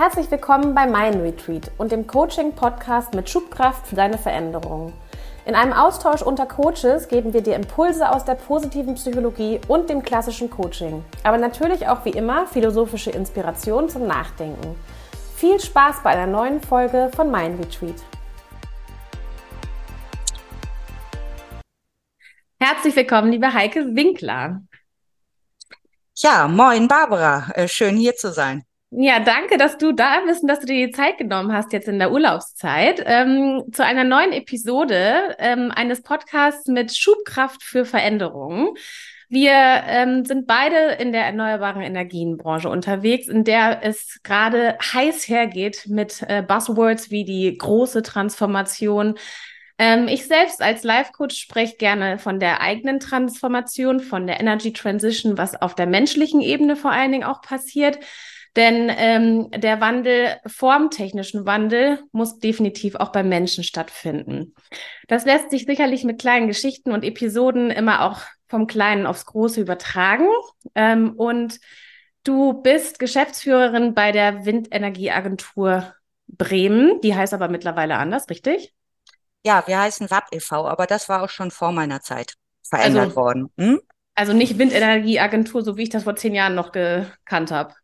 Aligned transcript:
Herzlich 0.00 0.30
willkommen 0.30 0.74
bei 0.74 0.86
Mind 0.86 1.22
Retreat 1.22 1.70
und 1.76 1.92
dem 1.92 2.06
Coaching-Podcast 2.06 3.12
mit 3.12 3.28
Schubkraft 3.28 3.86
für 3.86 3.96
deine 3.96 4.16
Veränderungen. 4.16 4.94
In 5.44 5.54
einem 5.54 5.74
Austausch 5.74 6.22
unter 6.22 6.46
Coaches 6.46 7.06
geben 7.08 7.34
wir 7.34 7.42
dir 7.42 7.54
Impulse 7.54 8.10
aus 8.10 8.24
der 8.24 8.34
positiven 8.34 8.94
Psychologie 8.94 9.60
und 9.68 9.90
dem 9.90 10.02
klassischen 10.02 10.48
Coaching. 10.48 11.04
Aber 11.22 11.36
natürlich 11.36 11.86
auch 11.86 12.02
wie 12.06 12.12
immer 12.12 12.46
philosophische 12.46 13.10
Inspiration 13.10 13.90
zum 13.90 14.06
Nachdenken. 14.06 14.74
Viel 15.36 15.60
Spaß 15.60 15.96
bei 16.02 16.08
einer 16.08 16.26
neuen 16.26 16.62
Folge 16.62 17.10
von 17.14 17.30
Mind 17.30 17.60
Retreat. 17.60 18.02
Herzlich 22.58 22.96
willkommen, 22.96 23.32
liebe 23.32 23.52
Heike 23.52 23.94
Winkler. 23.94 24.62
Ja, 26.16 26.48
moin 26.48 26.88
Barbara, 26.88 27.50
äh, 27.52 27.68
schön 27.68 27.98
hier 27.98 28.16
zu 28.16 28.32
sein. 28.32 28.64
Ja, 28.92 29.20
danke, 29.20 29.56
dass 29.56 29.78
du 29.78 29.92
da 29.92 30.20
bist 30.26 30.42
und 30.42 30.48
dass 30.48 30.58
du 30.58 30.66
dir 30.66 30.88
die 30.88 30.92
Zeit 30.92 31.16
genommen 31.16 31.52
hast 31.52 31.72
jetzt 31.72 31.86
in 31.86 32.00
der 32.00 32.10
Urlaubszeit 32.10 33.00
ähm, 33.06 33.62
zu 33.72 33.84
einer 33.84 34.02
neuen 34.02 34.32
Episode 34.32 35.36
ähm, 35.38 35.70
eines 35.72 36.02
Podcasts 36.02 36.66
mit 36.66 36.96
Schubkraft 36.96 37.62
für 37.62 37.84
Veränderungen. 37.84 38.70
Wir 39.28 39.52
ähm, 39.52 40.24
sind 40.24 40.48
beide 40.48 40.94
in 40.98 41.12
der 41.12 41.24
erneuerbaren 41.24 41.82
Energienbranche 41.82 42.68
unterwegs, 42.68 43.28
in 43.28 43.44
der 43.44 43.84
es 43.84 44.18
gerade 44.24 44.76
heiß 44.82 45.28
hergeht 45.28 45.84
mit 45.86 46.24
äh, 46.26 46.42
Buzzwords 46.42 47.12
wie 47.12 47.24
die 47.24 47.56
große 47.56 48.02
Transformation. 48.02 49.14
Ähm, 49.78 50.08
ich 50.08 50.26
selbst 50.26 50.60
als 50.60 50.82
Life-Coach 50.82 51.36
spreche 51.36 51.76
gerne 51.76 52.18
von 52.18 52.40
der 52.40 52.60
eigenen 52.60 52.98
Transformation, 52.98 54.00
von 54.00 54.26
der 54.26 54.40
Energy 54.40 54.72
Transition, 54.72 55.38
was 55.38 55.54
auf 55.54 55.76
der 55.76 55.86
menschlichen 55.86 56.40
Ebene 56.40 56.74
vor 56.74 56.90
allen 56.90 57.12
Dingen 57.12 57.24
auch 57.24 57.40
passiert. 57.40 58.00
Denn 58.56 58.90
ähm, 58.96 59.50
der 59.52 59.80
Wandel, 59.80 60.36
formtechnischen 60.46 61.46
Wandel, 61.46 62.02
muss 62.10 62.38
definitiv 62.38 62.96
auch 62.96 63.12
beim 63.12 63.28
Menschen 63.28 63.62
stattfinden. 63.62 64.54
Das 65.06 65.24
lässt 65.24 65.50
sich 65.50 65.66
sicherlich 65.66 66.02
mit 66.02 66.20
kleinen 66.20 66.48
Geschichten 66.48 66.90
und 66.92 67.04
Episoden 67.04 67.70
immer 67.70 68.02
auch 68.02 68.22
vom 68.48 68.66
Kleinen 68.66 69.06
aufs 69.06 69.26
Große 69.26 69.60
übertragen. 69.60 70.26
Ähm, 70.74 71.12
und 71.16 71.60
du 72.24 72.54
bist 72.54 72.98
Geschäftsführerin 72.98 73.94
bei 73.94 74.10
der 74.10 74.44
Windenergieagentur 74.44 75.94
Bremen. 76.26 77.00
Die 77.02 77.14
heißt 77.14 77.34
aber 77.34 77.48
mittlerweile 77.48 77.98
anders, 77.98 78.28
richtig? 78.30 78.74
Ja, 79.44 79.62
wir 79.66 79.80
heißen 79.80 80.10
WAP 80.10 80.26
e.V., 80.32 80.66
aber 80.66 80.86
das 80.86 81.08
war 81.08 81.22
auch 81.22 81.30
schon 81.30 81.52
vor 81.52 81.70
meiner 81.70 82.00
Zeit 82.00 82.34
verändert 82.68 83.04
also, 83.04 83.16
worden. 83.16 83.52
Hm? 83.58 83.80
Also 84.16 84.32
nicht 84.32 84.58
Windenergieagentur, 84.58 85.62
so 85.62 85.76
wie 85.76 85.84
ich 85.84 85.88
das 85.88 86.02
vor 86.02 86.16
zehn 86.16 86.34
Jahren 86.34 86.56
noch 86.56 86.72
gekannt 86.72 87.52
habe 87.52 87.74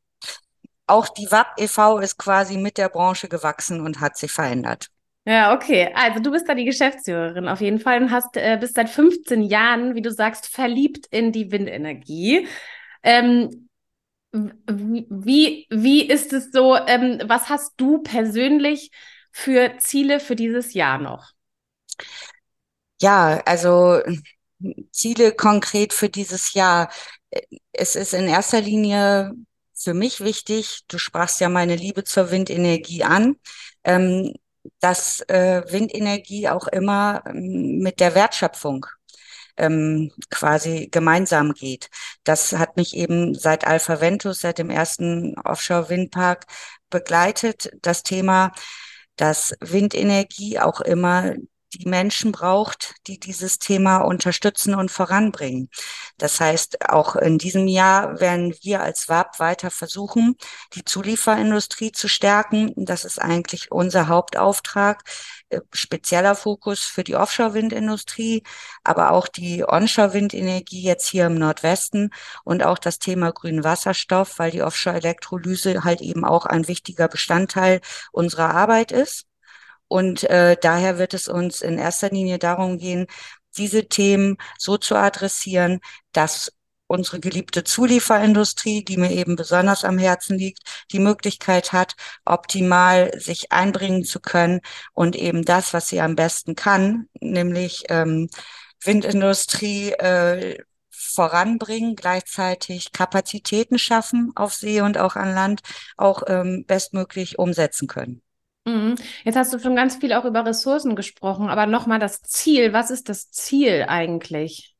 auch 0.87 1.09
die 1.09 1.31
WAP 1.31 1.59
e.V. 1.59 1.99
ist 1.99 2.19
quasi 2.19 2.57
mit 2.57 2.79
der 2.79 2.89
Branche 2.89 3.29
gewachsen 3.29 3.81
und 3.81 4.01
hat 4.01 4.17
sich 4.17 4.31
verändert. 4.31 4.89
Ja, 5.25 5.55
okay. 5.55 5.93
Also 5.95 6.21
du 6.21 6.31
bist 6.31 6.49
da 6.49 6.55
die 6.55 6.65
Geschäftsführerin 6.65 7.49
auf 7.49 7.61
jeden 7.61 7.81
Fall 7.81 8.01
und 8.01 8.13
hast 8.13 8.37
äh, 8.37 8.57
bist 8.61 8.77
seit 8.77 8.89
15 8.89 9.43
Jahren, 9.43 9.97
wie 9.97 10.03
du 10.03 10.13
sagst, 10.13 10.47
verliebt 10.47 11.07
in 11.11 11.33
die 11.33 11.51
Windenergie. 11.51 12.47
Ähm, 13.03 13.69
wie, 14.33 15.67
wie 15.71 16.03
ist 16.03 16.33
es 16.33 16.53
so, 16.53 16.77
ähm, 16.77 17.21
was 17.25 17.49
hast 17.49 17.73
du 17.77 17.99
persönlich 18.03 18.91
für 19.33 19.79
Ziele 19.79 20.21
für 20.21 20.37
dieses 20.37 20.75
Jahr 20.75 20.99
noch? 20.99 21.33
Ja, 23.01 23.43
also 23.45 24.01
Ziele 24.93 25.33
konkret 25.33 25.93
für 25.93 26.09
dieses 26.09 26.55
Jahr. 26.55 26.91
Es 27.73 27.97
ist 27.97 28.15
in 28.15 28.29
erster 28.29 28.61
Linie 28.61 29.33
für 29.77 29.95
mich 29.95 30.21
wichtig, 30.21 30.85
du 30.89 30.99
sprachst 30.99 31.41
ja 31.41 31.49
meine 31.49 31.77
Liebe 31.77 32.05
zur 32.05 32.31
Windenergie 32.31 33.05
an, 33.05 33.37
ähm, 33.85 34.35
dass 34.81 35.21
äh, 35.29 35.63
Windenergie 35.71 36.49
auch 36.49 36.67
immer 36.69 37.23
ähm, 37.27 37.79
mit 37.79 38.01
der 38.01 38.15
Wertschöpfung 38.15 38.87
ähm, 39.57 40.13
quasi 40.31 40.89
gemeinsam 40.91 41.53
geht. 41.53 41.91
Das 42.25 42.53
hat 42.53 42.77
mich 42.77 42.97
eben 42.97 43.35
seit 43.35 43.67
Alpha 43.67 44.01
Ventus, 44.01 44.41
seit 44.41 44.59
dem 44.59 44.71
ersten 44.71 45.39
Offshore-Windpark 45.39 46.47
begleitet. 46.91 47.71
Das 47.83 48.03
Thema, 48.03 48.53
dass 49.17 49.55
Windenergie 49.61 50.59
auch 50.59 50.81
immer 50.81 51.35
die 51.75 51.89
Menschen 51.89 52.33
braucht, 52.33 52.95
die 53.07 53.19
dieses 53.19 53.59
Thema 53.59 53.99
unterstützen 53.99 54.75
und 54.75 54.91
voranbringen. 54.91 55.69
Das 56.19 56.41
heißt, 56.41 56.89
auch 56.89 57.17
in 57.17 57.39
diesem 57.39 57.67
Jahr 57.67 58.21
werden 58.21 58.55
wir 58.63 58.83
als 58.83 59.09
WAP 59.09 59.39
weiter 59.39 59.71
versuchen, 59.71 60.37
die 60.75 60.85
Zulieferindustrie 60.85 61.93
zu 61.93 62.09
stärken. 62.09 62.73
Das 62.77 63.05
ist 63.05 63.21
eigentlich 63.21 63.73
unser 63.73 64.09
Hauptauftrag. 64.09 65.03
Äh, 65.49 65.61
spezieller 65.73 66.35
Fokus 66.35 66.83
für 66.83 67.05
die 67.05 67.15
Offshore-Windindustrie, 67.15 68.43
aber 68.83 69.13
auch 69.13 69.29
die 69.29 69.65
Onshore-Windenergie 69.65 70.83
jetzt 70.83 71.07
hier 71.07 71.27
im 71.27 71.35
Nordwesten 71.37 72.11
und 72.45 72.65
auch 72.65 72.79
das 72.79 72.99
Thema 72.99 73.31
grünen 73.33 73.63
Wasserstoff, 73.63 74.39
weil 74.41 74.51
die 74.51 74.63
Offshore-Elektrolyse 74.63 75.85
halt 75.85 76.01
eben 76.01 76.25
auch 76.25 76.47
ein 76.47 76.67
wichtiger 76.67 77.07
Bestandteil 77.09 77.81
unserer 78.11 78.55
Arbeit 78.55 78.91
ist. 78.91 79.27
Und 79.89 80.25
äh, 80.25 80.57
daher 80.61 80.99
wird 80.99 81.15
es 81.15 81.29
uns 81.29 81.63
in 81.63 81.79
erster 81.79 82.11
Linie 82.11 82.39
darum 82.39 82.79
gehen, 82.79 83.07
diese 83.57 83.89
Themen 83.89 84.37
so 84.59 84.77
zu 84.77 84.97
adressieren, 84.97 85.81
dass 86.13 86.53
unsere 86.87 87.21
geliebte 87.21 87.65
Zulieferindustrie, 87.65 88.85
die 88.85 88.97
mir 88.97 89.11
eben 89.11 89.37
besonders 89.37 89.85
am 89.85 89.99
Herzen 89.99 90.39
liegt, 90.39 90.61
die 90.93 90.99
Möglichkeit 91.01 91.73
hat, 91.73 91.95
optimal 92.25 93.19
sich 93.19 93.53
einbringen 93.53 94.05
zu 94.05 94.21
können 94.21 94.61
und 94.93 95.17
eben 95.17 95.45
das, 95.45 95.75
was 95.75 95.89
sie 95.89 96.01
am 96.01 96.15
besten 96.17 96.55
kann, 96.55 97.09
nämlich 97.21 97.85
ähm, 97.89 98.29
Windindustrie 98.85 99.93
äh, 99.93 100.59
voranbringen, 100.91 101.97
gleichzeitig 101.97 102.93
Kapazitäten 102.93 103.79
schaffen 103.79 104.33
auf 104.37 104.55
See 104.55 104.81
und 104.81 104.99
auch 104.99 105.17
an 105.17 105.35
Land, 105.35 105.63
auch 105.97 106.23
ähm, 106.29 106.65
bestmöglich 106.67 107.39
umsetzen 107.39 107.89
können. 107.89 108.23
Mhm. 108.67 108.97
Jetzt 109.25 109.37
hast 109.37 109.53
du 109.55 109.59
schon 109.59 109.77
ganz 109.77 109.97
viel 109.97 110.13
auch 110.13 110.25
über 110.27 110.45
Ressourcen 110.45 110.95
gesprochen, 110.97 111.49
aber 111.49 111.67
nochmal 111.67 111.99
das 112.01 112.21
Ziel. 112.23 112.73
Was 112.73 112.91
ist 112.91 113.09
das 113.09 113.31
Ziel 113.31 113.85
eigentlich? 113.89 114.77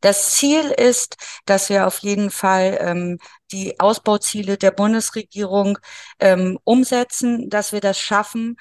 Das 0.00 0.32
Ziel 0.32 0.70
ist, 0.70 1.16
dass 1.46 1.68
wir 1.68 1.86
auf 1.86 1.98
jeden 1.98 2.30
Fall 2.30 2.78
ähm, 2.80 3.18
die 3.52 3.78
Ausbauziele 3.80 4.56
der 4.58 4.70
Bundesregierung 4.70 5.78
ähm, 6.20 6.58
umsetzen, 6.64 7.50
dass 7.50 7.72
wir 7.72 7.80
das 7.80 7.98
schaffen, 7.98 8.56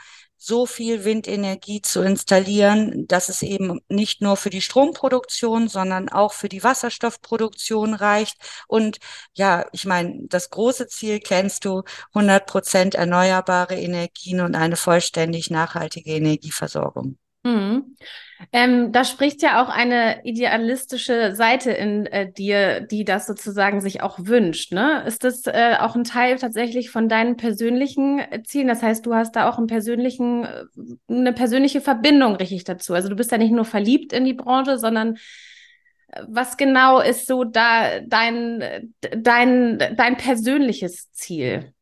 so 0.45 0.65
viel 0.65 1.05
Windenergie 1.05 1.81
zu 1.81 2.01
installieren, 2.01 3.07
dass 3.07 3.29
es 3.29 3.41
eben 3.41 3.79
nicht 3.87 4.21
nur 4.21 4.35
für 4.37 4.49
die 4.49 4.61
Stromproduktion, 4.61 5.69
sondern 5.69 6.09
auch 6.09 6.33
für 6.33 6.49
die 6.49 6.63
Wasserstoffproduktion 6.63 7.93
reicht. 7.93 8.37
Und 8.67 8.97
ja, 9.33 9.65
ich 9.71 9.85
meine, 9.85 10.27
das 10.27 10.49
große 10.49 10.87
Ziel 10.87 11.19
kennst 11.19 11.65
du, 11.65 11.83
100 12.13 12.45
Prozent 12.45 12.95
erneuerbare 12.95 13.75
Energien 13.75 14.41
und 14.41 14.55
eine 14.55 14.75
vollständig 14.75 15.49
nachhaltige 15.49 16.11
Energieversorgung. 16.11 17.17
Mhm. 17.43 17.97
Ähm, 18.51 18.91
da 18.91 19.03
spricht 19.03 19.41
ja 19.41 19.61
auch 19.61 19.69
eine 19.69 20.23
idealistische 20.23 21.35
Seite 21.35 21.71
in 21.71 22.05
äh, 22.05 22.31
dir, 22.31 22.81
die 22.81 23.03
das 23.03 23.25
sozusagen 23.25 23.81
sich 23.81 24.01
auch 24.01 24.17
wünscht. 24.19 24.71
Ne? 24.71 25.03
Ist 25.05 25.23
das 25.23 25.45
äh, 25.47 25.75
auch 25.79 25.95
ein 25.95 26.05
Teil 26.05 26.37
tatsächlich 26.37 26.89
von 26.89 27.09
deinen 27.09 27.35
persönlichen 27.35 28.19
äh, 28.19 28.43
Zielen? 28.43 28.67
Das 28.67 28.81
heißt, 28.81 29.05
du 29.05 29.13
hast 29.13 29.35
da 29.35 29.49
auch 29.49 29.57
einen 29.57 29.67
persönlichen, 29.67 30.45
äh, 30.45 30.63
eine 31.09 31.33
persönliche 31.33 31.81
Verbindung 31.81 32.35
richtig 32.35 32.63
dazu. 32.63 32.93
Also 32.93 33.09
du 33.09 33.15
bist 33.15 33.31
ja 33.31 33.37
nicht 33.37 33.51
nur 33.51 33.65
verliebt 33.65 34.13
in 34.13 34.23
die 34.25 34.33
Branche, 34.33 34.77
sondern 34.77 35.17
äh, 36.07 36.23
was 36.27 36.55
genau 36.55 37.01
ist 37.01 37.27
so 37.27 37.43
da 37.43 37.99
dein, 38.01 38.93
dein, 39.01 39.79
dein 39.97 40.17
persönliches 40.17 41.11
Ziel? 41.11 41.72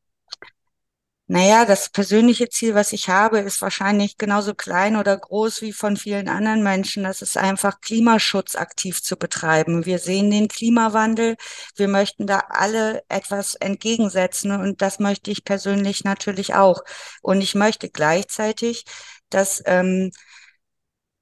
Naja, 1.33 1.63
das 1.63 1.89
persönliche 1.89 2.49
Ziel, 2.49 2.75
was 2.75 2.91
ich 2.91 3.07
habe, 3.07 3.39
ist 3.39 3.61
wahrscheinlich 3.61 4.17
genauso 4.17 4.53
klein 4.53 4.97
oder 4.97 5.17
groß 5.17 5.61
wie 5.61 5.71
von 5.71 5.95
vielen 5.95 6.27
anderen 6.27 6.61
Menschen. 6.61 7.03
Das 7.03 7.21
ist 7.21 7.37
einfach 7.37 7.79
Klimaschutz 7.79 8.55
aktiv 8.57 9.01
zu 9.01 9.15
betreiben. 9.15 9.85
Wir 9.85 9.99
sehen 9.99 10.29
den 10.29 10.49
Klimawandel. 10.49 11.37
Wir 11.77 11.87
möchten 11.87 12.27
da 12.27 12.39
alle 12.49 13.03
etwas 13.07 13.55
entgegensetzen 13.55 14.51
und 14.51 14.81
das 14.81 14.99
möchte 14.99 15.31
ich 15.31 15.45
persönlich 15.45 16.03
natürlich 16.03 16.53
auch. 16.55 16.81
Und 17.21 17.39
ich 17.39 17.55
möchte 17.55 17.89
gleichzeitig, 17.89 18.83
dass 19.29 19.63
ähm, 19.65 20.11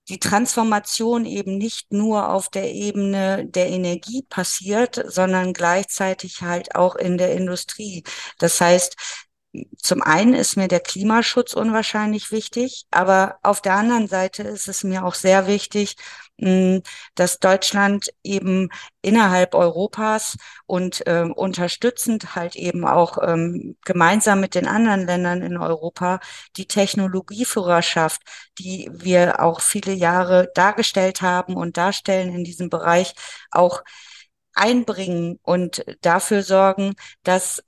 die 0.09 0.19
Transformation 0.19 1.25
eben 1.25 1.59
nicht 1.59 1.93
nur 1.93 2.29
auf 2.29 2.49
der 2.49 2.73
Ebene 2.73 3.45
der 3.47 3.67
Energie 3.67 4.23
passiert, 4.27 4.99
sondern 5.05 5.53
gleichzeitig 5.53 6.41
halt 6.41 6.73
auch 6.73 6.95
in 6.95 7.19
der 7.19 7.33
Industrie. 7.33 8.03
Das 8.39 8.59
heißt, 8.59 8.95
zum 9.77 10.03
einen 10.03 10.35
ist 10.35 10.57
mir 10.57 10.67
der 10.67 10.79
Klimaschutz 10.79 11.53
unwahrscheinlich 11.53 12.31
wichtig, 12.31 12.85
aber 12.91 13.39
auf 13.41 13.61
der 13.61 13.73
anderen 13.73 14.07
Seite 14.07 14.43
ist 14.43 14.67
es 14.67 14.83
mir 14.83 15.03
auch 15.03 15.15
sehr 15.15 15.47
wichtig, 15.47 15.95
dass 17.15 17.39
Deutschland 17.39 18.09
eben 18.23 18.69
innerhalb 19.01 19.55
Europas 19.55 20.37
und 20.67 21.05
äh, 21.05 21.23
unterstützend 21.23 22.35
halt 22.35 22.55
eben 22.55 22.85
auch 22.85 23.17
ähm, 23.21 23.75
gemeinsam 23.83 24.39
mit 24.39 24.55
den 24.55 24.67
anderen 24.67 25.05
Ländern 25.05 25.41
in 25.41 25.57
Europa 25.57 26.19
die 26.55 26.67
Technologieführerschaft, 26.67 28.21
die 28.57 28.89
wir 28.93 29.41
auch 29.41 29.59
viele 29.61 29.91
Jahre 29.91 30.49
dargestellt 30.53 31.21
haben 31.21 31.55
und 31.55 31.75
darstellen 31.75 32.33
in 32.33 32.43
diesem 32.45 32.69
Bereich, 32.69 33.13
auch 33.51 33.83
einbringen 34.53 35.39
und 35.43 35.83
dafür 36.01 36.43
sorgen, 36.43 36.95
dass 37.23 37.63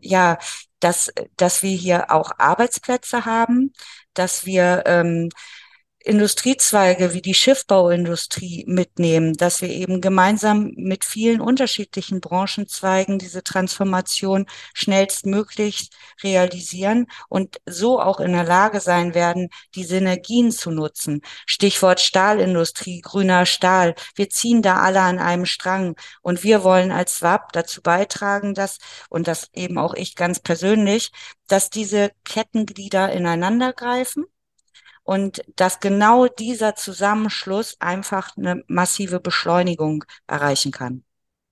ja, 0.00 0.38
dass, 0.80 1.12
dass 1.36 1.62
wir 1.62 1.76
hier 1.76 2.10
auch 2.10 2.32
Arbeitsplätze 2.38 3.24
haben, 3.26 3.72
dass 4.14 4.46
wir 4.46 4.82
ähm, 4.86 5.28
Industriezweige 6.02 7.12
wie 7.12 7.20
die 7.20 7.34
Schiffbauindustrie 7.34 8.64
mitnehmen, 8.66 9.34
dass 9.34 9.60
wir 9.60 9.68
eben 9.68 10.00
gemeinsam 10.00 10.72
mit 10.76 11.04
vielen 11.04 11.42
unterschiedlichen 11.42 12.22
Branchenzweigen 12.22 13.18
diese 13.18 13.42
Transformation 13.42 14.46
schnellstmöglich 14.72 15.90
realisieren 16.22 17.06
und 17.28 17.60
so 17.66 18.00
auch 18.00 18.18
in 18.18 18.32
der 18.32 18.44
Lage 18.44 18.80
sein 18.80 19.14
werden, 19.14 19.50
die 19.74 19.84
Synergien 19.84 20.52
zu 20.52 20.70
nutzen. 20.70 21.20
Stichwort 21.44 22.00
Stahlindustrie, 22.00 23.02
grüner 23.02 23.44
Stahl. 23.44 23.94
Wir 24.14 24.30
ziehen 24.30 24.62
da 24.62 24.76
alle 24.76 25.02
an 25.02 25.18
einem 25.18 25.44
Strang 25.44 25.96
und 26.22 26.42
wir 26.42 26.64
wollen 26.64 26.92
als 26.92 27.16
SWAP 27.16 27.52
dazu 27.52 27.82
beitragen, 27.82 28.54
dass, 28.54 28.78
und 29.10 29.28
das 29.28 29.50
eben 29.52 29.76
auch 29.76 29.92
ich 29.92 30.14
ganz 30.16 30.40
persönlich, 30.40 31.10
dass 31.46 31.68
diese 31.68 32.10
Kettenglieder 32.24 33.12
ineinander 33.12 33.74
greifen 33.74 34.24
und 35.10 35.42
dass 35.56 35.80
genau 35.80 36.28
dieser 36.28 36.76
Zusammenschluss 36.76 37.76
einfach 37.80 38.36
eine 38.36 38.62
massive 38.68 39.18
Beschleunigung 39.18 40.04
erreichen 40.28 40.70
kann. 40.70 41.02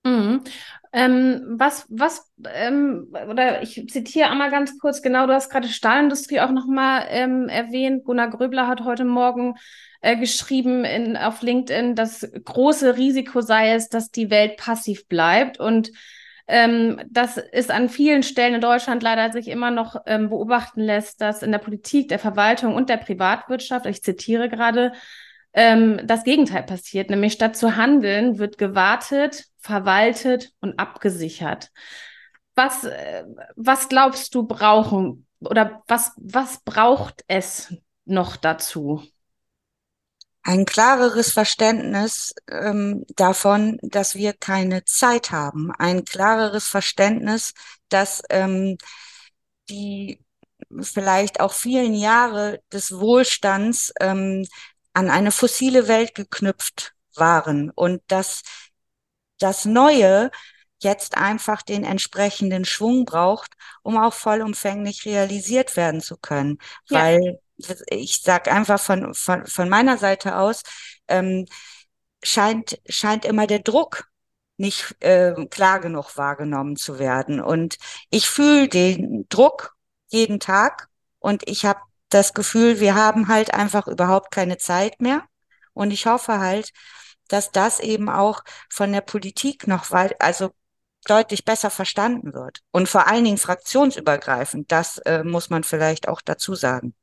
Mhm. 0.05 0.45
Ähm, 0.93 1.41
was, 1.57 1.85
was, 1.89 2.31
ähm, 2.53 3.13
oder 3.29 3.61
ich 3.61 3.85
zitiere 3.89 4.29
einmal 4.29 4.49
ganz 4.49 4.79
kurz, 4.79 5.01
genau, 5.01 5.27
du 5.27 5.33
hast 5.33 5.49
gerade 5.49 5.67
Stahlindustrie 5.67 6.39
auch 6.39 6.51
nochmal 6.51 7.07
ähm, 7.09 7.49
erwähnt. 7.49 8.05
Gunnar 8.05 8.29
Gröbler 8.29 8.65
hat 8.65 8.85
heute 8.85 9.03
Morgen 9.03 9.55
äh, 9.99 10.15
geschrieben 10.15 10.85
in, 10.85 11.17
auf 11.17 11.41
LinkedIn, 11.41 11.95
das 11.95 12.31
große 12.45 12.95
Risiko 12.95 13.41
sei 13.41 13.73
es, 13.73 13.89
dass 13.89 14.09
die 14.09 14.29
Welt 14.29 14.55
passiv 14.55 15.05
bleibt 15.09 15.59
und 15.59 15.91
ähm, 16.49 16.99
das 17.09 17.37
ist 17.37 17.69
an 17.69 17.89
vielen 17.89 18.23
Stellen 18.23 18.55
in 18.55 18.61
Deutschland 18.61 19.03
leider 19.03 19.31
sich 19.31 19.47
immer 19.47 19.69
noch 19.69 19.95
ähm, 20.07 20.29
beobachten 20.29 20.81
lässt, 20.81 21.21
dass 21.21 21.43
in 21.43 21.51
der 21.51 21.59
Politik, 21.59 22.09
der 22.09 22.17
Verwaltung 22.17 22.73
und 22.73 22.89
der 22.89 22.97
Privatwirtschaft, 22.97 23.85
ich 23.85 24.01
zitiere 24.01 24.49
gerade, 24.49 24.93
ähm, 25.53 26.01
das 26.03 26.23
Gegenteil 26.23 26.63
passiert, 26.63 27.11
nämlich 27.11 27.33
statt 27.33 27.55
zu 27.55 27.75
handeln, 27.75 28.39
wird 28.39 28.57
gewartet, 28.57 29.45
verwaltet 29.59 30.51
und 30.59 30.79
abgesichert. 30.79 31.69
Was, 32.55 32.83
äh, 32.83 33.25
was 33.55 33.87
glaubst 33.87 34.33
du 34.33 34.47
brauchen 34.47 35.27
oder 35.39 35.83
was, 35.87 36.13
was 36.17 36.63
braucht 36.63 37.23
es 37.27 37.75
noch 38.05 38.37
dazu? 38.37 39.03
Ein 40.43 40.65
klareres 40.65 41.31
Verständnis 41.31 42.33
ähm, 42.49 43.05
davon, 43.15 43.77
dass 43.81 44.15
wir 44.15 44.33
keine 44.33 44.85
Zeit 44.85 45.31
haben, 45.31 45.71
ein 45.77 46.05
klareres 46.05 46.67
Verständnis, 46.67 47.53
dass 47.89 48.21
ähm, 48.29 48.77
die 49.69 50.23
vielleicht 50.81 51.39
auch 51.39 51.53
vielen 51.53 51.93
Jahre 51.93 52.61
des 52.71 52.91
Wohlstands 52.91 53.93
ähm, 53.99 54.45
an 54.93 55.09
eine 55.09 55.31
fossile 55.31 55.87
Welt 55.87 56.15
geknüpft 56.15 56.93
waren 57.15 57.69
und 57.71 58.01
dass 58.07 58.41
das 59.39 59.65
Neue 59.65 60.31
jetzt 60.81 61.17
einfach 61.17 61.61
den 61.61 61.83
entsprechenden 61.83 62.65
Schwung 62.65 63.05
braucht, 63.05 63.53
um 63.83 63.97
auch 63.97 64.13
vollumfänglich 64.13 65.05
realisiert 65.05 65.75
werden 65.75 66.01
zu 66.01 66.17
können, 66.17 66.57
ja. 66.89 66.99
weil 66.99 67.39
ich 67.87 68.21
sage 68.21 68.51
einfach 68.51 68.79
von, 68.79 69.13
von, 69.13 69.45
von 69.45 69.69
meiner 69.69 69.97
Seite 69.97 70.37
aus, 70.37 70.63
ähm, 71.07 71.45
scheint, 72.23 72.79
scheint 72.87 73.25
immer 73.25 73.47
der 73.47 73.59
Druck 73.59 74.05
nicht 74.57 74.95
äh, 75.01 75.33
klar 75.49 75.79
genug 75.79 76.17
wahrgenommen 76.17 76.75
zu 76.75 76.99
werden. 76.99 77.39
Und 77.41 77.77
ich 78.09 78.29
fühle 78.29 78.67
den 78.67 79.25
Druck 79.29 79.75
jeden 80.09 80.39
Tag 80.39 80.87
und 81.19 81.47
ich 81.47 81.65
habe 81.65 81.79
das 82.09 82.33
Gefühl, 82.33 82.79
wir 82.79 82.95
haben 82.95 83.27
halt 83.27 83.53
einfach 83.53 83.87
überhaupt 83.87 84.31
keine 84.31 84.57
Zeit 84.57 84.99
mehr. 84.99 85.23
Und 85.73 85.91
ich 85.91 86.05
hoffe 86.07 86.39
halt, 86.39 86.71
dass 87.27 87.51
das 87.51 87.79
eben 87.79 88.09
auch 88.09 88.43
von 88.69 88.91
der 88.91 89.01
Politik 89.01 89.67
noch 89.67 89.91
weit, 89.91 90.19
also 90.21 90.51
deutlich 91.05 91.45
besser 91.45 91.69
verstanden 91.69 92.33
wird. 92.33 92.59
Und 92.71 92.89
vor 92.89 93.07
allen 93.07 93.23
Dingen 93.23 93.37
fraktionsübergreifend, 93.37 94.71
das 94.71 94.97
äh, 94.99 95.23
muss 95.23 95.49
man 95.49 95.63
vielleicht 95.63 96.07
auch 96.07 96.21
dazu 96.21 96.55
sagen. 96.55 96.93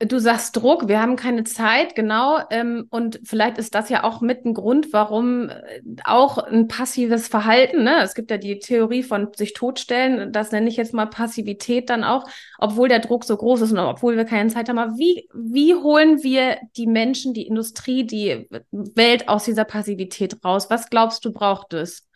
Du 0.00 0.20
sagst 0.20 0.54
Druck, 0.54 0.86
wir 0.86 1.02
haben 1.02 1.16
keine 1.16 1.42
Zeit, 1.42 1.96
genau. 1.96 2.38
Ähm, 2.50 2.86
und 2.90 3.18
vielleicht 3.24 3.58
ist 3.58 3.74
das 3.74 3.88
ja 3.88 4.04
auch 4.04 4.20
mit 4.20 4.44
ein 4.44 4.54
Grund, 4.54 4.92
warum 4.92 5.48
äh, 5.48 5.80
auch 6.04 6.38
ein 6.38 6.68
passives 6.68 7.26
Verhalten, 7.26 7.82
ne? 7.82 8.02
Es 8.02 8.14
gibt 8.14 8.30
ja 8.30 8.36
die 8.36 8.60
Theorie 8.60 9.02
von 9.02 9.32
sich 9.34 9.54
totstellen, 9.54 10.32
das 10.32 10.52
nenne 10.52 10.68
ich 10.68 10.76
jetzt 10.76 10.94
mal 10.94 11.06
Passivität 11.06 11.90
dann 11.90 12.04
auch, 12.04 12.28
obwohl 12.58 12.88
der 12.88 13.00
Druck 13.00 13.24
so 13.24 13.36
groß 13.36 13.62
ist 13.62 13.72
und 13.72 13.78
obwohl 13.80 14.16
wir 14.16 14.24
keine 14.24 14.50
Zeit 14.50 14.68
haben. 14.68 14.78
Aber 14.78 14.96
wie, 14.98 15.28
wie 15.34 15.74
holen 15.74 16.22
wir 16.22 16.58
die 16.76 16.86
Menschen, 16.86 17.34
die 17.34 17.48
Industrie, 17.48 18.06
die 18.06 18.48
Welt 18.70 19.28
aus 19.28 19.46
dieser 19.46 19.64
Passivität 19.64 20.44
raus? 20.44 20.70
Was 20.70 20.90
glaubst 20.90 21.24
du, 21.24 21.32
braucht 21.32 21.72
es? 21.72 22.06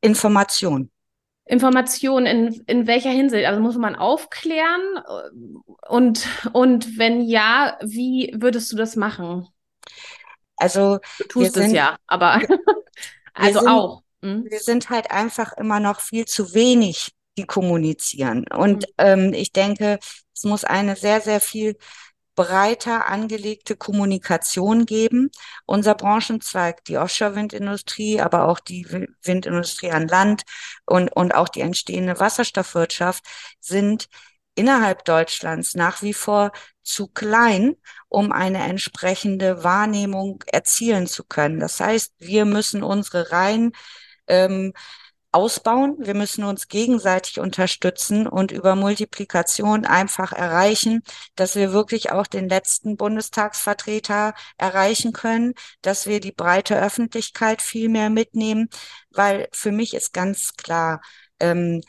Information. 0.00 0.92
Informationen 1.48 2.26
in, 2.26 2.62
in 2.66 2.86
welcher 2.86 3.10
Hinsicht? 3.10 3.46
Also 3.46 3.60
muss 3.60 3.76
man 3.76 3.96
aufklären? 3.96 4.82
Und, 5.88 6.28
und 6.52 6.98
wenn 6.98 7.22
ja, 7.22 7.78
wie 7.82 8.34
würdest 8.36 8.70
du 8.70 8.76
das 8.76 8.96
machen? 8.96 9.48
Also 10.56 10.98
du 11.18 11.24
tust 11.24 11.56
es 11.56 11.72
ja, 11.72 11.96
aber 12.06 12.40
also 13.34 13.60
sind, 13.60 13.68
auch. 13.68 14.02
Hm? 14.22 14.44
Wir 14.48 14.60
sind 14.60 14.90
halt 14.90 15.10
einfach 15.10 15.54
immer 15.54 15.80
noch 15.80 16.00
viel 16.00 16.26
zu 16.26 16.52
wenig, 16.52 17.12
die 17.38 17.46
kommunizieren. 17.46 18.44
Und 18.54 18.84
hm. 18.84 18.90
ähm, 18.98 19.32
ich 19.32 19.52
denke, 19.52 19.98
es 20.34 20.44
muss 20.44 20.64
eine 20.64 20.96
sehr, 20.96 21.20
sehr 21.20 21.40
viel 21.40 21.76
breiter 22.38 23.08
angelegte 23.08 23.74
Kommunikation 23.74 24.86
geben. 24.86 25.28
Unser 25.66 25.96
Branchenzweig, 25.96 26.84
die 26.84 26.96
Offshore-Windindustrie, 26.96 28.20
aber 28.20 28.44
auch 28.44 28.60
die 28.60 28.86
Windindustrie 29.24 29.90
an 29.90 30.06
Land 30.06 30.44
und, 30.86 31.08
und 31.08 31.34
auch 31.34 31.48
die 31.48 31.62
entstehende 31.62 32.20
Wasserstoffwirtschaft 32.20 33.24
sind 33.58 34.06
innerhalb 34.54 35.04
Deutschlands 35.04 35.74
nach 35.74 36.02
wie 36.02 36.14
vor 36.14 36.52
zu 36.84 37.08
klein, 37.08 37.74
um 38.08 38.30
eine 38.30 38.62
entsprechende 38.62 39.64
Wahrnehmung 39.64 40.44
erzielen 40.46 41.08
zu 41.08 41.24
können. 41.24 41.58
Das 41.58 41.80
heißt, 41.80 42.14
wir 42.18 42.44
müssen 42.44 42.84
unsere 42.84 43.32
rein 43.32 43.72
ähm, 44.28 44.74
ausbauen. 45.38 45.96
Wir 46.00 46.14
müssen 46.14 46.42
uns 46.42 46.66
gegenseitig 46.66 47.38
unterstützen 47.38 48.26
und 48.26 48.50
über 48.50 48.74
Multiplikation 48.74 49.86
einfach 49.86 50.32
erreichen, 50.32 51.02
dass 51.36 51.54
wir 51.54 51.72
wirklich 51.72 52.10
auch 52.10 52.26
den 52.26 52.48
letzten 52.48 52.96
Bundestagsvertreter 52.96 54.34
erreichen 54.56 55.12
können, 55.12 55.54
dass 55.80 56.06
wir 56.06 56.18
die 56.18 56.32
breite 56.32 56.76
Öffentlichkeit 56.80 57.62
viel 57.62 57.88
mehr 57.88 58.10
mitnehmen, 58.10 58.68
weil 59.10 59.48
für 59.52 59.70
mich 59.70 59.94
ist 59.94 60.12
ganz 60.12 60.54
klar, 60.56 61.00
ähm, 61.38 61.82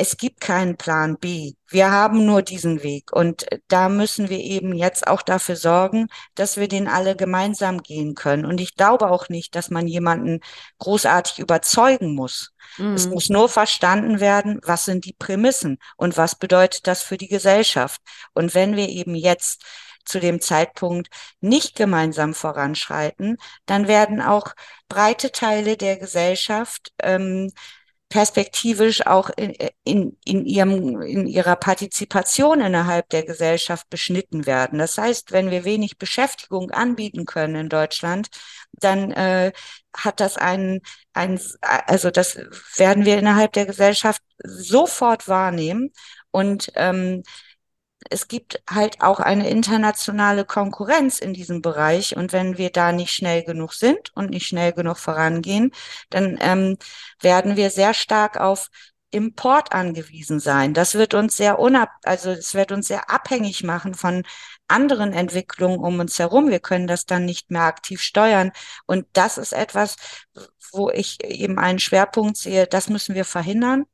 es 0.00 0.16
gibt 0.16 0.40
keinen 0.40 0.78
Plan 0.78 1.18
B. 1.18 1.52
Wir 1.68 1.90
haben 1.90 2.24
nur 2.24 2.40
diesen 2.40 2.82
Weg. 2.82 3.12
Und 3.12 3.44
da 3.68 3.90
müssen 3.90 4.30
wir 4.30 4.38
eben 4.38 4.74
jetzt 4.74 5.06
auch 5.06 5.20
dafür 5.20 5.56
sorgen, 5.56 6.06
dass 6.34 6.56
wir 6.56 6.68
den 6.68 6.88
alle 6.88 7.16
gemeinsam 7.16 7.82
gehen 7.82 8.14
können. 8.14 8.46
Und 8.46 8.62
ich 8.62 8.76
glaube 8.76 9.10
auch 9.10 9.28
nicht, 9.28 9.54
dass 9.54 9.68
man 9.68 9.86
jemanden 9.86 10.40
großartig 10.78 11.38
überzeugen 11.38 12.14
muss. 12.14 12.52
Mhm. 12.78 12.94
Es 12.94 13.08
muss 13.08 13.28
nur 13.28 13.50
verstanden 13.50 14.20
werden, 14.20 14.58
was 14.64 14.86
sind 14.86 15.04
die 15.04 15.12
Prämissen 15.12 15.76
und 15.98 16.16
was 16.16 16.34
bedeutet 16.34 16.86
das 16.86 17.02
für 17.02 17.18
die 17.18 17.28
Gesellschaft. 17.28 18.00
Und 18.32 18.54
wenn 18.54 18.76
wir 18.76 18.88
eben 18.88 19.14
jetzt 19.14 19.62
zu 20.06 20.18
dem 20.18 20.40
Zeitpunkt 20.40 21.08
nicht 21.42 21.76
gemeinsam 21.76 22.32
voranschreiten, 22.32 23.36
dann 23.66 23.86
werden 23.86 24.22
auch 24.22 24.54
breite 24.88 25.30
Teile 25.30 25.76
der 25.76 25.98
Gesellschaft 25.98 26.90
ähm, 27.02 27.52
perspektivisch 28.10 29.06
auch 29.06 29.30
in, 29.36 29.54
in, 29.84 30.18
in, 30.24 30.44
ihrem, 30.44 31.00
in 31.00 31.26
ihrer 31.26 31.54
Partizipation 31.56 32.60
innerhalb 32.60 33.08
der 33.08 33.24
Gesellschaft 33.24 33.88
beschnitten 33.88 34.46
werden. 34.46 34.80
Das 34.80 34.98
heißt, 34.98 35.30
wenn 35.32 35.50
wir 35.50 35.64
wenig 35.64 35.96
Beschäftigung 35.96 36.72
anbieten 36.72 37.24
können 37.24 37.54
in 37.54 37.68
Deutschland, 37.68 38.28
dann 38.72 39.12
äh, 39.12 39.52
hat 39.96 40.18
das 40.18 40.36
einen, 40.36 40.80
ein, 41.12 41.40
also 41.60 42.10
das 42.10 42.36
werden 42.76 43.04
wir 43.04 43.16
innerhalb 43.16 43.52
der 43.52 43.66
Gesellschaft 43.66 44.22
sofort 44.42 45.28
wahrnehmen 45.28 45.92
und 46.32 46.72
ähm, 46.74 47.22
es 48.08 48.28
gibt 48.28 48.62
halt 48.68 49.02
auch 49.02 49.20
eine 49.20 49.50
internationale 49.50 50.44
Konkurrenz 50.44 51.18
in 51.18 51.34
diesem 51.34 51.60
Bereich. 51.60 52.16
Und 52.16 52.32
wenn 52.32 52.56
wir 52.56 52.70
da 52.70 52.92
nicht 52.92 53.12
schnell 53.12 53.44
genug 53.44 53.74
sind 53.74 54.10
und 54.14 54.30
nicht 54.30 54.46
schnell 54.46 54.72
genug 54.72 54.98
vorangehen, 54.98 55.72
dann 56.08 56.38
ähm, 56.40 56.78
werden 57.20 57.56
wir 57.56 57.70
sehr 57.70 57.92
stark 57.94 58.38
auf 58.38 58.70
Import 59.10 59.72
angewiesen 59.72 60.40
sein. 60.40 60.72
Das 60.72 60.94
wird 60.94 61.14
uns 61.14 61.36
sehr 61.36 61.58
unab, 61.58 61.90
also 62.04 62.30
es 62.30 62.54
wird 62.54 62.72
uns 62.72 62.86
sehr 62.86 63.10
abhängig 63.10 63.64
machen 63.64 63.94
von 63.94 64.22
anderen 64.68 65.12
Entwicklungen 65.12 65.80
um 65.80 65.98
uns 65.98 66.18
herum. 66.18 66.48
Wir 66.48 66.60
können 66.60 66.86
das 66.86 67.06
dann 67.06 67.24
nicht 67.24 67.50
mehr 67.50 67.62
aktiv 67.62 68.00
steuern. 68.00 68.52
Und 68.86 69.06
das 69.12 69.36
ist 69.36 69.52
etwas, 69.52 69.96
wo 70.72 70.90
ich 70.90 71.22
eben 71.24 71.58
einen 71.58 71.80
Schwerpunkt 71.80 72.36
sehe. 72.36 72.66
Das 72.66 72.88
müssen 72.88 73.14
wir 73.16 73.24
verhindern. 73.24 73.84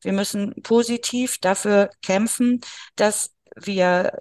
Wir 0.00 0.12
müssen 0.12 0.54
positiv 0.62 1.38
dafür 1.38 1.90
kämpfen, 2.02 2.60
dass 2.96 3.32
wir 3.66 4.12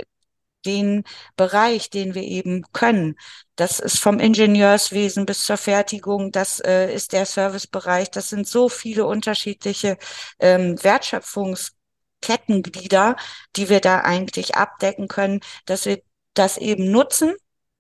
den 0.66 1.04
Bereich, 1.36 1.90
den 1.90 2.14
wir 2.14 2.22
eben 2.24 2.64
können. 2.74 3.16
Das 3.56 3.80
ist 3.80 4.00
vom 4.00 4.20
Ingenieurswesen 4.20 5.26
bis 5.26 5.46
zur 5.46 5.58
Fertigung, 5.58 6.32
das 6.32 6.60
äh, 6.60 6.94
ist 6.94 7.14
der 7.14 7.26
Servicebereich. 7.26 8.12
Das 8.12 8.30
sind 8.30 8.48
so 8.48 8.70
viele 8.70 9.06
unterschiedliche 9.06 9.98
ähm, 10.40 10.76
Wertschöpfungskettenglieder, 10.84 13.16
die 13.56 13.70
wir 13.70 13.80
da 13.82 14.02
eigentlich 14.02 14.56
abdecken 14.56 15.08
können, 15.08 15.40
dass 15.66 15.86
wir 15.86 16.02
das 16.34 16.58
eben 16.58 16.92
nutzen 16.92 17.34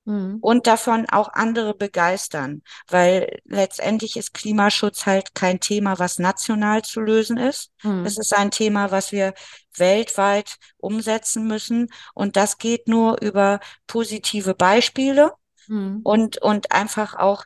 Mhm. 0.08 0.38
und 0.40 0.68
davon 0.68 1.06
auch 1.10 1.28
andere 1.34 1.74
begeistern, 1.74 2.62
weil 2.88 3.42
letztendlich 3.44 4.16
ist 4.16 4.34
Klimaschutz 4.34 5.06
halt 5.06 5.36
kein 5.36 5.60
Thema, 5.60 6.00
was 6.00 6.18
national 6.18 6.82
zu 6.84 7.02
lösen 7.02 7.36
ist. 7.36 7.72
Mhm. 7.84 8.06
Es 8.06 8.18
ist 8.18 8.34
ein 8.34 8.50
Thema, 8.50 8.90
was 8.90 9.12
wir 9.12 9.34
weltweit 9.76 10.56
umsetzen 10.78 11.46
müssen 11.46 11.90
und 12.14 12.38
das 12.38 12.58
geht 12.58 12.88
nur 12.88 13.22
über 13.22 13.60
positive 13.86 14.56
Beispiele 14.56 15.34
mhm. 15.68 16.00
und, 16.06 16.42
und 16.42 16.72
einfach 16.72 17.16
auch 17.16 17.44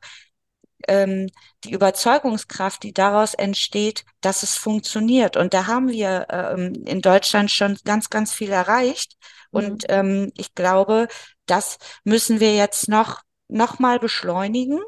ähm, 0.88 1.30
die 1.64 1.72
Überzeugungskraft, 1.72 2.84
die 2.84 2.94
daraus 2.94 3.34
entsteht, 3.34 4.06
dass 4.22 4.44
es 4.44 4.56
funktioniert. 4.56 5.36
Und 5.36 5.56
da 5.56 5.66
haben 5.66 5.90
wir 5.90 6.28
ähm, 6.30 6.74
in 6.86 7.02
Deutschland 7.02 7.50
schon 7.50 7.78
ganz, 7.86 8.12
ganz 8.12 8.34
viel 8.34 8.52
erreicht. 8.52 9.18
Und 9.52 9.84
mhm. 9.84 9.88
ähm, 9.90 10.32
ich 10.36 10.54
glaube, 10.56 11.08
das 11.52 11.78
müssen 12.04 12.40
wir 12.40 12.56
jetzt 12.56 12.88
noch, 12.88 13.22
noch 13.50 13.78
mal 13.78 14.00
beschleunigen 14.00 14.80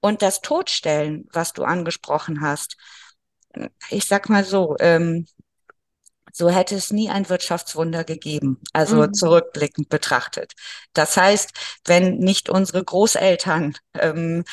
und 0.00 0.22
das 0.22 0.42
Totstellen, 0.42 1.26
was 1.32 1.54
du 1.54 1.64
angesprochen 1.64 2.42
hast. 2.42 2.76
Ich 3.88 4.06
sag 4.06 4.28
mal 4.28 4.44
so, 4.44 4.76
ähm, 4.80 5.26
so 6.30 6.50
hätte 6.50 6.74
es 6.74 6.92
nie 6.92 7.08
ein 7.08 7.30
Wirtschaftswunder 7.30 8.04
gegeben, 8.04 8.60
also 8.74 8.96
mhm. 8.96 9.14
zurückblickend 9.14 9.88
betrachtet. 9.88 10.52
Das 10.92 11.16
heißt, 11.16 11.52
wenn 11.86 12.18
nicht 12.18 12.50
unsere 12.50 12.84
Großeltern 12.84 13.74
ähm, 13.94 14.44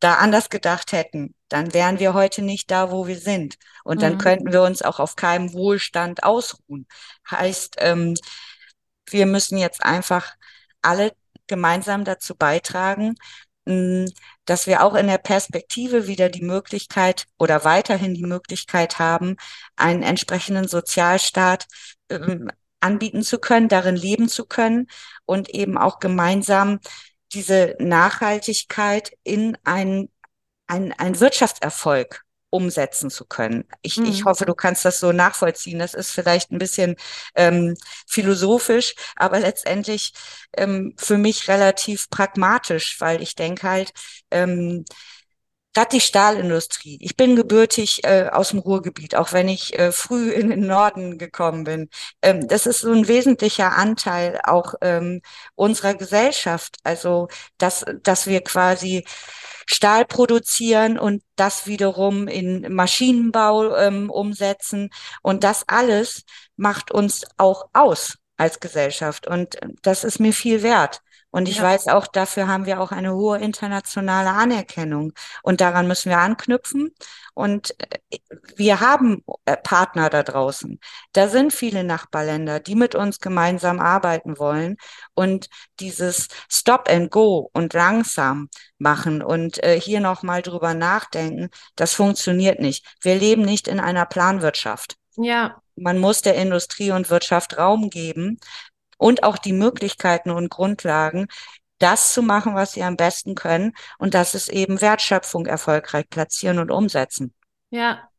da 0.00 0.16
anders 0.16 0.50
gedacht 0.50 0.92
hätten, 0.92 1.34
dann 1.48 1.72
wären 1.72 1.98
wir 1.98 2.12
heute 2.12 2.42
nicht 2.42 2.70
da, 2.70 2.90
wo 2.90 3.06
wir 3.06 3.18
sind. 3.18 3.56
Und 3.84 4.02
dann 4.02 4.14
mhm. 4.14 4.18
könnten 4.18 4.52
wir 4.52 4.62
uns 4.62 4.82
auch 4.82 5.00
auf 5.00 5.16
keinem 5.16 5.54
Wohlstand 5.54 6.22
ausruhen. 6.22 6.86
Heißt, 7.30 7.76
ähm, 7.78 8.14
wir 9.12 9.26
müssen 9.26 9.58
jetzt 9.58 9.84
einfach 9.84 10.34
alle 10.82 11.12
gemeinsam 11.46 12.04
dazu 12.04 12.34
beitragen, 12.34 13.16
dass 14.46 14.66
wir 14.66 14.82
auch 14.82 14.94
in 14.94 15.06
der 15.06 15.18
Perspektive 15.18 16.06
wieder 16.06 16.28
die 16.28 16.42
Möglichkeit 16.42 17.26
oder 17.38 17.64
weiterhin 17.64 18.14
die 18.14 18.24
Möglichkeit 18.24 18.98
haben, 18.98 19.36
einen 19.76 20.02
entsprechenden 20.02 20.66
Sozialstaat 20.66 21.66
ähm, 22.08 22.50
anbieten 22.80 23.22
zu 23.22 23.38
können, 23.38 23.68
darin 23.68 23.96
leben 23.96 24.28
zu 24.28 24.46
können 24.46 24.88
und 25.26 25.50
eben 25.50 25.76
auch 25.76 26.00
gemeinsam 26.00 26.80
diese 27.32 27.76
Nachhaltigkeit 27.78 29.12
in 29.22 29.56
ein, 29.64 30.08
ein, 30.66 30.92
ein 30.92 31.20
Wirtschaftserfolg 31.20 32.24
umsetzen 32.50 33.10
zu 33.10 33.24
können. 33.24 33.64
Ich, 33.82 33.96
mhm. 33.96 34.06
ich 34.06 34.24
hoffe, 34.24 34.44
du 34.44 34.54
kannst 34.54 34.84
das 34.84 35.00
so 35.00 35.12
nachvollziehen. 35.12 35.78
Das 35.78 35.94
ist 35.94 36.10
vielleicht 36.10 36.50
ein 36.50 36.58
bisschen 36.58 36.96
ähm, 37.34 37.76
philosophisch, 38.06 38.94
aber 39.16 39.40
letztendlich 39.40 40.12
ähm, 40.56 40.94
für 40.96 41.16
mich 41.16 41.48
relativ 41.48 42.10
pragmatisch, 42.10 43.00
weil 43.00 43.22
ich 43.22 43.34
denke 43.36 43.68
halt, 43.68 43.92
ähm, 44.30 44.84
Gerade 45.72 45.90
die 45.90 46.00
Stahlindustrie. 46.00 46.98
Ich 47.00 47.16
bin 47.16 47.36
gebürtig 47.36 48.02
äh, 48.04 48.28
aus 48.32 48.50
dem 48.50 48.58
Ruhrgebiet, 48.58 49.14
auch 49.14 49.32
wenn 49.32 49.48
ich 49.48 49.78
äh, 49.78 49.92
früh 49.92 50.30
in 50.32 50.50
den 50.50 50.66
Norden 50.66 51.16
gekommen 51.16 51.62
bin. 51.62 51.88
Ähm, 52.22 52.48
das 52.48 52.66
ist 52.66 52.80
so 52.80 52.92
ein 52.92 53.06
wesentlicher 53.06 53.76
Anteil 53.76 54.40
auch 54.42 54.74
ähm, 54.80 55.22
unserer 55.54 55.94
Gesellschaft. 55.94 56.78
Also, 56.82 57.28
dass, 57.56 57.84
dass 58.02 58.26
wir 58.26 58.42
quasi 58.42 59.04
Stahl 59.66 60.04
produzieren 60.06 60.98
und 60.98 61.22
das 61.36 61.68
wiederum 61.68 62.26
in 62.26 62.72
Maschinenbau 62.74 63.76
ähm, 63.76 64.10
umsetzen. 64.10 64.90
Und 65.22 65.44
das 65.44 65.68
alles 65.68 66.24
macht 66.56 66.90
uns 66.90 67.24
auch 67.36 67.68
aus 67.72 68.18
als 68.36 68.58
Gesellschaft. 68.58 69.28
Und 69.28 69.56
das 69.82 70.02
ist 70.02 70.18
mir 70.18 70.32
viel 70.32 70.64
wert. 70.64 71.00
Und 71.30 71.48
ich 71.48 71.58
ja. 71.58 71.62
weiß 71.62 71.88
auch, 71.88 72.06
dafür 72.06 72.48
haben 72.48 72.66
wir 72.66 72.80
auch 72.80 72.92
eine 72.92 73.14
hohe 73.14 73.38
internationale 73.38 74.30
Anerkennung. 74.30 75.12
Und 75.42 75.60
daran 75.60 75.86
müssen 75.86 76.10
wir 76.10 76.18
anknüpfen. 76.18 76.92
Und 77.34 77.74
äh, 77.78 78.18
wir 78.56 78.80
haben 78.80 79.24
äh, 79.44 79.56
Partner 79.56 80.10
da 80.10 80.22
draußen. 80.22 80.80
Da 81.12 81.28
sind 81.28 81.52
viele 81.52 81.84
Nachbarländer, 81.84 82.60
die 82.60 82.74
mit 82.74 82.94
uns 82.94 83.20
gemeinsam 83.20 83.80
arbeiten 83.80 84.38
wollen 84.38 84.76
und 85.14 85.48
dieses 85.78 86.28
Stop 86.50 86.88
and 86.88 87.10
Go 87.10 87.48
und 87.52 87.72
langsam 87.72 88.48
machen 88.78 89.22
und 89.22 89.62
äh, 89.62 89.80
hier 89.80 90.00
nochmal 90.00 90.42
drüber 90.42 90.74
nachdenken. 90.74 91.50
Das 91.76 91.94
funktioniert 91.94 92.60
nicht. 92.60 92.84
Wir 93.00 93.14
leben 93.14 93.42
nicht 93.42 93.68
in 93.68 93.80
einer 93.80 94.06
Planwirtschaft. 94.06 94.96
Ja. 95.16 95.62
Man 95.76 95.98
muss 95.98 96.20
der 96.20 96.34
Industrie 96.34 96.90
und 96.90 97.08
Wirtschaft 97.10 97.56
Raum 97.56 97.88
geben, 97.88 98.38
und 99.00 99.22
auch 99.22 99.38
die 99.38 99.54
Möglichkeiten 99.54 100.30
und 100.30 100.50
Grundlagen, 100.50 101.26
das 101.78 102.12
zu 102.12 102.22
machen, 102.22 102.54
was 102.54 102.72
sie 102.72 102.82
am 102.82 102.96
besten 102.96 103.34
können. 103.34 103.72
Und 103.98 104.12
das 104.12 104.34
ist 104.34 104.50
eben 104.50 104.82
Wertschöpfung 104.82 105.46
erfolgreich 105.46 106.08
platzieren 106.10 106.58
und 106.58 106.70
umsetzen. 106.70 107.32
Ja, 107.70 108.10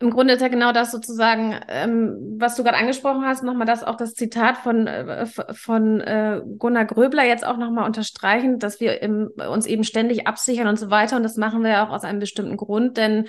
im 0.00 0.10
Grunde 0.10 0.34
ist 0.34 0.42
ja 0.42 0.48
genau 0.48 0.72
das 0.72 0.90
sozusagen, 0.90 1.58
ähm, 1.68 2.36
was 2.38 2.56
du 2.56 2.62
gerade 2.64 2.76
angesprochen 2.76 3.24
hast, 3.24 3.42
nochmal 3.42 3.66
das 3.66 3.84
auch 3.84 3.96
das 3.96 4.14
Zitat 4.14 4.58
von, 4.58 4.86
äh, 4.86 5.26
von 5.26 6.00
äh, 6.00 6.42
Gunnar 6.58 6.84
Gröbler 6.84 7.24
jetzt 7.24 7.46
auch 7.46 7.56
nochmal 7.56 7.86
unterstreichen, 7.86 8.58
dass 8.58 8.80
wir 8.80 9.00
im, 9.00 9.30
uns 9.48 9.64
eben 9.64 9.84
ständig 9.84 10.26
absichern 10.26 10.66
und 10.66 10.78
so 10.78 10.90
weiter. 10.90 11.16
Und 11.16 11.22
das 11.22 11.36
machen 11.36 11.62
wir 11.62 11.70
ja 11.70 11.86
auch 11.86 11.90
aus 11.90 12.04
einem 12.04 12.18
bestimmten 12.18 12.58
Grund, 12.58 12.98
denn 12.98 13.28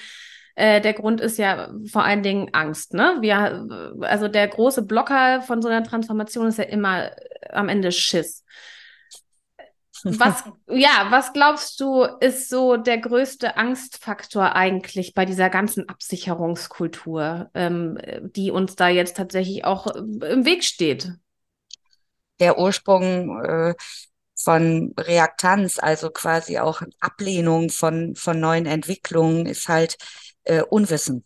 äh, 0.55 0.81
der 0.81 0.93
Grund 0.93 1.19
ist 1.19 1.37
ja 1.37 1.73
vor 1.91 2.03
allen 2.03 2.23
Dingen 2.23 2.49
Angst. 2.53 2.93
Ne? 2.93 3.17
Wir, 3.21 3.67
also 4.01 4.27
der 4.27 4.47
große 4.47 4.83
Blocker 4.83 5.41
von 5.41 5.61
so 5.61 5.67
einer 5.67 5.83
Transformation 5.83 6.47
ist 6.47 6.59
ja 6.59 6.65
immer 6.65 7.11
am 7.49 7.69
Ende 7.69 7.91
Schiss. 7.91 8.43
Was, 10.03 10.43
ja, 10.67 11.07
was 11.09 11.33
glaubst 11.33 11.79
du, 11.79 12.03
ist 12.19 12.49
so 12.49 12.77
der 12.77 12.99
größte 12.99 13.57
Angstfaktor 13.57 14.55
eigentlich 14.55 15.13
bei 15.13 15.25
dieser 15.25 15.49
ganzen 15.49 15.87
Absicherungskultur, 15.89 17.49
ähm, 17.53 17.97
die 18.35 18.51
uns 18.51 18.75
da 18.75 18.89
jetzt 18.89 19.17
tatsächlich 19.17 19.65
auch 19.65 19.87
im 19.87 20.45
Weg 20.45 20.63
steht? 20.63 21.13
Der 22.39 22.59
Ursprung 22.59 23.43
äh, 23.43 23.75
von 24.35 24.93
Reaktanz, 24.99 25.79
also 25.79 26.09
quasi 26.09 26.59
auch 26.59 26.81
Ablehnung 26.99 27.69
von, 27.69 28.15
von 28.15 28.39
neuen 28.39 28.65
Entwicklungen, 28.65 29.45
ist 29.45 29.69
halt 29.69 29.97
äh, 30.43 30.61
Unwissen. 30.61 31.25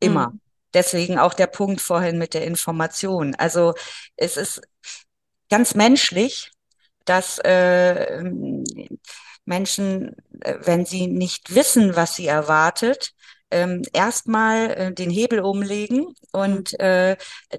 Immer. 0.00 0.30
Mhm. 0.30 0.40
Deswegen 0.74 1.18
auch 1.18 1.34
der 1.34 1.46
Punkt 1.46 1.80
vorhin 1.80 2.18
mit 2.18 2.34
der 2.34 2.44
Information. 2.44 3.34
Also 3.36 3.74
es 4.16 4.36
ist 4.36 4.60
ganz 5.48 5.74
menschlich, 5.74 6.50
dass 7.04 7.38
äh, 7.38 8.22
Menschen, 9.44 10.14
wenn 10.42 10.84
sie 10.84 11.06
nicht 11.06 11.54
wissen, 11.54 11.96
was 11.96 12.16
sie 12.16 12.26
erwartet, 12.26 13.14
ähm, 13.50 13.82
erstmal 13.94 14.70
äh, 14.70 14.92
den 14.92 15.08
Hebel 15.10 15.40
umlegen 15.40 16.14
und 16.32 16.72
mhm. 16.72 16.84
äh, 16.84 17.16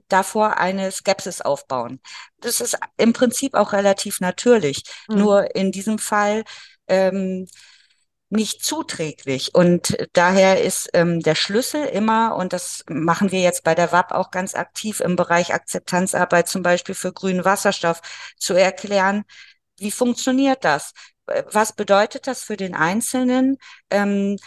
davor 0.07 0.57
eine 0.57 0.91
Skepsis 0.91 1.41
aufbauen. 1.41 1.99
Das 2.39 2.61
ist 2.61 2.77
im 2.97 3.13
Prinzip 3.13 3.55
auch 3.55 3.73
relativ 3.73 4.19
natürlich. 4.19 4.83
Mhm. 5.07 5.17
Nur 5.17 5.55
in 5.55 5.71
diesem 5.71 5.97
Fall 5.97 6.43
ähm, 6.87 7.47
nicht 8.29 8.63
zuträglich. 8.63 9.55
Und 9.55 9.98
daher 10.13 10.62
ist 10.62 10.89
ähm, 10.93 11.19
der 11.21 11.36
Schlüssel 11.36 11.86
immer, 11.86 12.36
und 12.36 12.53
das 12.53 12.83
machen 12.89 13.31
wir 13.31 13.41
jetzt 13.41 13.63
bei 13.63 13.75
der 13.75 13.91
WAP 13.91 14.12
auch 14.12 14.31
ganz 14.31 14.55
aktiv 14.55 15.00
im 15.00 15.15
Bereich 15.15 15.53
Akzeptanzarbeit, 15.53 16.48
zum 16.48 16.62
Beispiel 16.62 16.95
für 16.95 17.12
grünen 17.13 17.45
Wasserstoff, 17.45 18.01
zu 18.38 18.53
erklären, 18.53 19.24
wie 19.77 19.91
funktioniert 19.91 20.63
das? 20.63 20.93
Was 21.51 21.74
bedeutet 21.74 22.27
das 22.27 22.43
für 22.43 22.57
den 22.57 22.75
Einzelnen? 22.75 23.57
Ähm, 23.89 24.38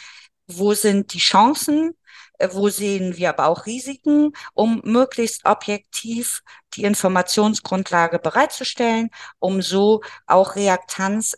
wo 0.47 0.75
sind 0.75 1.15
die 1.15 1.19
Chancen? 1.19 1.95
äh, 2.39 2.49
wo 2.53 2.69
sehen 2.69 3.17
wir 3.17 3.31
aber 3.31 3.47
auch 3.47 3.67
Risiken, 3.67 4.33
um 4.55 4.81
möglichst 4.85 5.45
objektiv 5.45 6.43
die 6.75 6.85
Informationsgrundlage 6.85 8.19
bereitzustellen, 8.19 9.11
um 9.39 9.63
so 9.63 10.03
auch 10.27 10.57
Reaktanz 10.57 11.37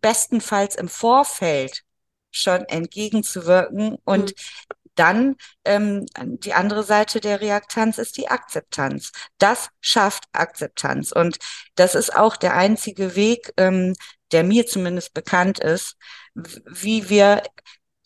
bestenfalls 0.00 0.76
im 0.76 0.88
Vorfeld 0.88 1.82
schon 2.30 2.62
entgegenzuwirken 2.62 3.98
und 4.04 4.30
mhm. 4.30 4.34
Dann 4.94 5.36
ähm, 5.64 6.06
die 6.18 6.52
andere 6.52 6.82
Seite 6.82 7.20
der 7.20 7.40
Reaktanz 7.40 7.98
ist 7.98 8.16
die 8.18 8.28
Akzeptanz. 8.28 9.12
Das 9.38 9.70
schafft 9.80 10.24
Akzeptanz. 10.32 11.12
Und 11.12 11.38
das 11.76 11.94
ist 11.94 12.14
auch 12.14 12.36
der 12.36 12.54
einzige 12.54 13.16
Weg, 13.16 13.52
ähm, 13.56 13.94
der 14.32 14.44
mir 14.44 14.66
zumindest 14.66 15.14
bekannt 15.14 15.58
ist, 15.58 15.96
wie 16.34 17.08
wir 17.08 17.42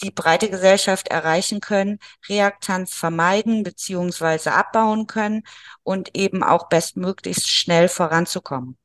die 0.02 0.10
breite 0.10 0.50
Gesellschaft 0.50 1.08
erreichen 1.08 1.60
können, 1.60 1.98
Reaktanz 2.28 2.94
vermeiden 2.94 3.62
beziehungsweise 3.62 4.52
abbauen 4.52 5.06
können 5.06 5.42
und 5.82 6.16
eben 6.16 6.42
auch 6.42 6.68
bestmöglichst 6.68 7.48
schnell 7.48 7.88
voranzukommen. 7.88 8.76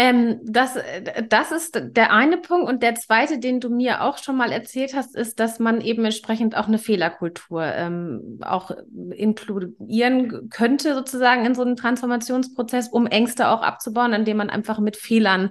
Ähm, 0.00 0.38
das, 0.44 0.78
das 1.28 1.50
ist 1.50 1.80
der 1.82 2.12
eine 2.12 2.36
Punkt. 2.36 2.68
Und 2.68 2.84
der 2.84 2.94
zweite, 2.94 3.40
den 3.40 3.58
du 3.58 3.68
mir 3.68 4.04
auch 4.04 4.18
schon 4.18 4.36
mal 4.36 4.52
erzählt 4.52 4.94
hast, 4.94 5.16
ist, 5.16 5.40
dass 5.40 5.58
man 5.58 5.80
eben 5.80 6.04
entsprechend 6.04 6.56
auch 6.56 6.68
eine 6.68 6.78
Fehlerkultur 6.78 7.64
ähm, 7.64 8.38
auch 8.42 8.70
inkludieren 9.10 10.50
könnte, 10.50 10.94
sozusagen 10.94 11.44
in 11.44 11.56
so 11.56 11.62
einen 11.62 11.74
Transformationsprozess, 11.74 12.88
um 12.88 13.08
Ängste 13.08 13.48
auch 13.48 13.62
abzubauen, 13.62 14.12
indem 14.12 14.36
man 14.36 14.50
einfach 14.50 14.78
mit 14.78 14.96
Fehlern 14.96 15.50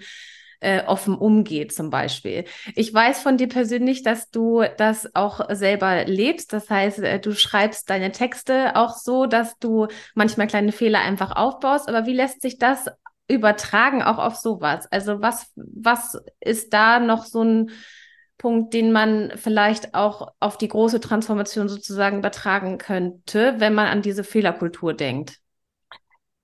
äh, 0.61 0.81
offen 0.85 1.15
umgeht, 1.15 1.73
zum 1.73 1.89
Beispiel. 1.89 2.45
Ich 2.73 2.93
weiß 2.93 3.21
von 3.21 3.35
dir 3.35 3.49
persönlich, 3.49 4.01
dass 4.01 4.31
du 4.31 4.63
das 4.77 5.13
auch 5.13 5.41
selber 5.53 6.05
lebst. 6.05 6.53
Das 6.53 6.69
heißt, 6.69 6.99
äh, 6.99 7.19
du 7.19 7.33
schreibst 7.33 7.89
deine 7.89 8.13
Texte 8.13 8.77
auch 8.77 8.95
so, 8.95 9.25
dass 9.25 9.59
du 9.59 9.87
manchmal 10.15 10.47
kleine 10.47 10.71
Fehler 10.71 11.01
einfach 11.01 11.35
aufbaust. 11.35 11.89
Aber 11.89 12.05
wie 12.05 12.13
lässt 12.13 12.41
sich 12.41 12.57
das 12.57 12.85
übertragen 13.27 14.01
auch 14.01 14.17
auf 14.17 14.35
sowas? 14.35 14.87
Also 14.91 15.21
was, 15.21 15.51
was 15.55 16.17
ist 16.39 16.73
da 16.73 16.99
noch 16.99 17.25
so 17.25 17.43
ein 17.43 17.71
Punkt, 18.37 18.73
den 18.73 18.91
man 18.91 19.33
vielleicht 19.35 19.95
auch 19.95 20.33
auf 20.39 20.57
die 20.57 20.67
große 20.67 20.99
Transformation 20.99 21.69
sozusagen 21.69 22.19
übertragen 22.19 22.77
könnte, 22.77 23.55
wenn 23.57 23.73
man 23.73 23.87
an 23.87 24.01
diese 24.01 24.23
Fehlerkultur 24.23 24.93
denkt? 24.93 25.39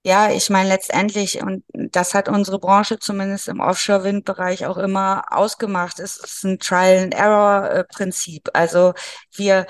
Ja, 0.06 0.32
ich 0.32 0.50
meine 0.50 0.68
letztendlich, 0.68 1.42
und 1.42 1.64
das 1.74 2.14
hat 2.14 2.28
unsere 2.28 2.60
Branche 2.60 3.00
zumindest 3.00 3.48
im 3.48 3.62
Offshore-Windbereich 3.62 4.66
auch 4.66 4.78
immer 4.78 5.24
ausgemacht, 5.30 6.00
es 6.00 6.18
ist 6.18 6.44
ein 6.44 6.60
Trial-and-Error-Prinzip. 6.60 8.50
Also 8.54 8.94
wir 9.34 9.66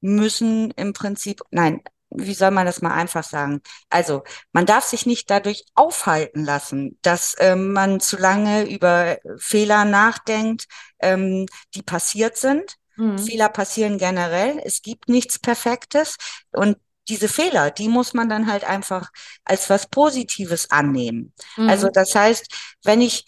müssen 0.00 0.72
im 0.72 0.92
Prinzip, 0.92 1.42
nein, 1.52 1.82
wie 2.14 2.34
soll 2.34 2.50
man 2.50 2.66
das 2.66 2.80
mal 2.82 2.92
einfach 2.92 3.24
sagen? 3.24 3.60
Also, 3.90 4.22
man 4.52 4.66
darf 4.66 4.84
sich 4.84 5.06
nicht 5.06 5.30
dadurch 5.30 5.64
aufhalten 5.74 6.44
lassen, 6.44 6.98
dass 7.02 7.34
ähm, 7.38 7.72
man 7.72 8.00
zu 8.00 8.16
lange 8.16 8.64
über 8.68 9.18
Fehler 9.36 9.84
nachdenkt, 9.84 10.66
ähm, 11.00 11.46
die 11.74 11.82
passiert 11.82 12.36
sind. 12.36 12.76
Mhm. 12.96 13.18
Fehler 13.18 13.48
passieren 13.48 13.98
generell. 13.98 14.60
Es 14.64 14.82
gibt 14.82 15.08
nichts 15.08 15.38
Perfektes. 15.38 16.16
Und 16.52 16.78
diese 17.08 17.28
Fehler, 17.28 17.70
die 17.70 17.88
muss 17.88 18.14
man 18.14 18.28
dann 18.28 18.50
halt 18.50 18.64
einfach 18.64 19.10
als 19.44 19.68
was 19.68 19.86
Positives 19.88 20.70
annehmen. 20.70 21.32
Mhm. 21.56 21.68
Also, 21.68 21.88
das 21.88 22.14
heißt, 22.14 22.46
wenn 22.84 23.00
ich, 23.00 23.26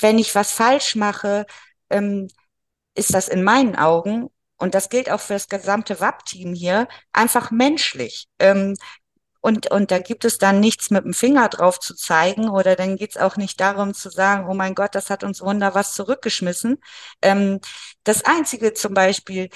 wenn 0.00 0.18
ich 0.18 0.34
was 0.34 0.52
falsch 0.52 0.96
mache, 0.96 1.46
ähm, 1.90 2.28
ist 2.94 3.14
das 3.14 3.28
in 3.28 3.44
meinen 3.44 3.76
Augen 3.76 4.30
und 4.58 4.74
das 4.74 4.88
gilt 4.88 5.10
auch 5.10 5.20
für 5.20 5.34
das 5.34 5.48
gesamte 5.48 6.00
WAP-Team 6.00 6.54
hier, 6.54 6.88
einfach 7.12 7.50
menschlich. 7.50 8.26
Ähm, 8.38 8.74
und, 9.40 9.70
und 9.70 9.92
da 9.92 10.00
gibt 10.00 10.24
es 10.24 10.38
dann 10.38 10.58
nichts 10.60 10.90
mit 10.90 11.04
dem 11.04 11.14
Finger 11.14 11.48
drauf 11.48 11.78
zu 11.78 11.94
zeigen 11.94 12.48
oder 12.48 12.74
dann 12.74 12.96
geht 12.96 13.10
es 13.10 13.16
auch 13.16 13.36
nicht 13.36 13.60
darum 13.60 13.94
zu 13.94 14.10
sagen, 14.10 14.48
oh 14.48 14.54
mein 14.54 14.74
Gott, 14.74 14.94
das 14.96 15.08
hat 15.08 15.22
uns 15.22 15.40
wunder 15.40 15.74
was 15.74 15.94
zurückgeschmissen. 15.94 16.78
Ähm, 17.22 17.60
das 18.02 18.24
Einzige 18.24 18.74
zum 18.74 18.94
Beispiel, 18.94 19.48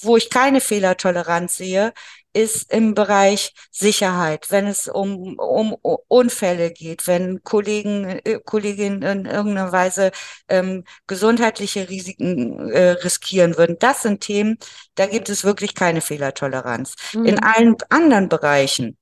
wo 0.00 0.16
ich 0.16 0.30
keine 0.30 0.60
Fehlertoleranz 0.60 1.56
sehe, 1.56 1.92
ist 2.32 2.72
im 2.72 2.94
Bereich 2.94 3.54
Sicherheit, 3.70 4.50
wenn 4.50 4.66
es 4.66 4.88
um, 4.88 5.38
um 5.38 5.76
Unfälle 6.08 6.70
geht, 6.70 7.06
wenn 7.06 7.42
Kollegen, 7.42 8.04
äh, 8.04 8.40
Kolleginnen 8.44 9.02
in 9.02 9.26
irgendeiner 9.26 9.72
Weise 9.72 10.12
ähm, 10.48 10.84
gesundheitliche 11.06 11.88
Risiken 11.88 12.70
äh, 12.70 12.90
riskieren 12.90 13.56
würden. 13.56 13.76
Das 13.78 14.02
sind 14.02 14.20
Themen, 14.20 14.58
da 14.94 15.06
gibt 15.06 15.28
es 15.28 15.44
wirklich 15.44 15.74
keine 15.74 16.00
Fehlertoleranz. 16.00 16.94
Mhm. 17.14 17.24
In 17.24 17.42
allen 17.42 17.76
anderen 17.88 18.28
Bereichen 18.28 18.96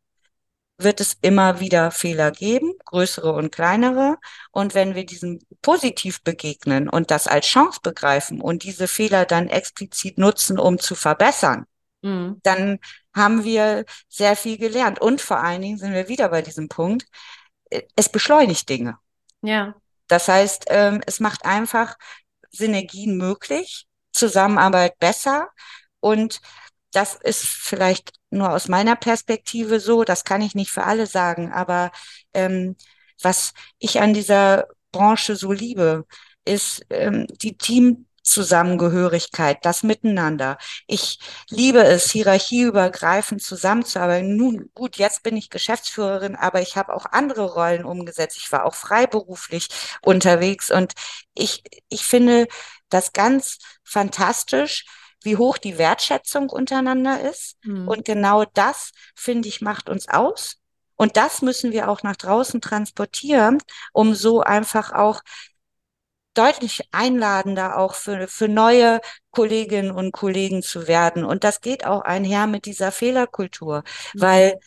wird 0.79 1.01
es 1.01 1.17
immer 1.23 1.61
wieder 1.61 1.91
Fehler 1.91 2.31
geben, 2.31 2.73
größere 2.85 3.33
und 3.33 3.51
kleinere. 3.51 4.19
Und 4.51 4.75
wenn 4.75 4.95
wir 4.95 5.07
diesem 5.07 5.41
positiv 5.63 6.23
begegnen 6.23 6.89
und 6.89 7.11
das 7.11 7.27
als 7.27 7.47
Chance 7.47 7.81
begreifen 7.83 8.41
und 8.41 8.63
diese 8.63 8.89
Fehler 8.89 9.25
dann 9.25 9.49
explizit 9.49 10.19
nutzen, 10.19 10.59
um 10.59 10.79
zu 10.79 10.95
verbessern, 10.95 11.65
mhm. 12.03 12.41
dann 12.43 12.79
haben 13.17 13.43
wir 13.43 13.85
sehr 14.09 14.37
viel 14.37 14.59
gelernt. 14.59 15.01
Und 15.01 15.21
vor 15.21 15.39
allen 15.39 15.63
Dingen 15.63 15.79
sind 15.79 15.93
wir 15.93 16.09
wieder 16.09 16.29
bei 16.29 16.43
diesem 16.43 16.69
Punkt, 16.69 17.07
äh, 17.71 17.83
es 17.97 18.09
beschleunigt 18.09 18.69
Dinge. 18.69 18.99
Ja. 19.43 19.75
Das 20.07 20.29
heißt, 20.29 20.67
ähm, 20.69 21.03
es 21.07 21.19
macht 21.19 21.45
einfach 21.45 21.97
Synergien 22.51 23.17
möglich, 23.17 23.87
Zusammenarbeit 24.13 24.99
besser 24.99 25.49
und 26.01 26.41
das 26.93 27.15
ist 27.15 27.45
vielleicht 27.45 28.13
nur 28.31 28.53
aus 28.53 28.69
meiner 28.69 28.97
Perspektive 28.97 29.81
so, 29.81 30.05
das 30.05 30.25
kann 30.25 30.41
ich 30.41 30.55
nicht 30.55 30.71
für 30.71 30.85
alle 30.85 31.07
sagen, 31.07 31.53
aber 31.53 31.91
ähm, 32.33 32.77
was 33.21 33.53
ich 33.79 34.01
an 34.01 34.15
dieser 34.15 34.67
Branche 34.93 35.37
so 35.37 35.53
liebe, 35.53 36.07
ist 36.45 36.87
ähm, 36.91 37.27
die 37.43 37.59
Teamzusammengehörigkeit, 38.27 39.65
das 39.65 39.83
Miteinander. 39.83 40.59
Ich 40.87 41.19
liebe 41.49 41.83
es, 41.83 42.11
hierarchieübergreifend 42.11 43.43
zusammenzuarbeiten. 43.43 44.37
Nun 44.37 44.71
gut, 44.75 44.97
jetzt 44.97 45.23
bin 45.23 45.37
ich 45.37 45.49
Geschäftsführerin, 45.49 46.35
aber 46.35 46.61
ich 46.61 46.77
habe 46.77 46.93
auch 46.93 47.07
andere 47.07 47.53
Rollen 47.53 47.85
umgesetzt. 47.85 48.37
Ich 48.37 48.51
war 48.53 48.65
auch 48.67 48.75
freiberuflich 48.75 49.69
unterwegs 50.03 50.71
und 50.71 50.93
ich, 51.35 51.63
ich 51.89 52.05
finde 52.05 52.49
das 52.89 53.13
ganz 53.13 53.59
fantastisch, 53.85 54.85
wie 55.23 55.37
hoch 55.37 55.59
die 55.59 55.79
Wertschätzung 55.79 56.51
untereinander 56.51 57.21
ist. 57.21 57.57
Mhm. 57.63 57.89
Und 57.89 58.05
genau 58.05 58.45
das, 58.55 58.91
finde 59.15 59.49
ich, 59.49 59.61
macht 59.61 59.89
uns 59.89 60.09
aus. 60.09 60.57
Und 60.97 61.17
das 61.17 61.43
müssen 61.43 61.73
wir 61.73 61.89
auch 61.89 62.03
nach 62.03 62.17
draußen 62.17 62.61
transportieren, 62.61 63.59
um 63.93 64.15
so 64.15 64.41
einfach 64.41 64.93
auch 64.93 65.21
deutlich 66.37 66.89
einladender 66.93 67.79
auch 67.79 67.95
für, 67.95 68.29
für 68.29 68.49
neue 68.49 69.01
Kolleginnen 69.31 69.91
und 69.91 70.13
Kollegen 70.13 70.63
zu 70.63 70.87
werden. 70.89 71.25
Und 71.25 71.45
das 71.45 71.61
geht 71.61 71.85
auch 71.87 72.03
einher 72.03 72.47
mit 72.47 72.67
dieser 72.67 72.93
Fehlerkultur, 72.93 73.83
mhm. 74.15 74.21
weil 74.21 74.61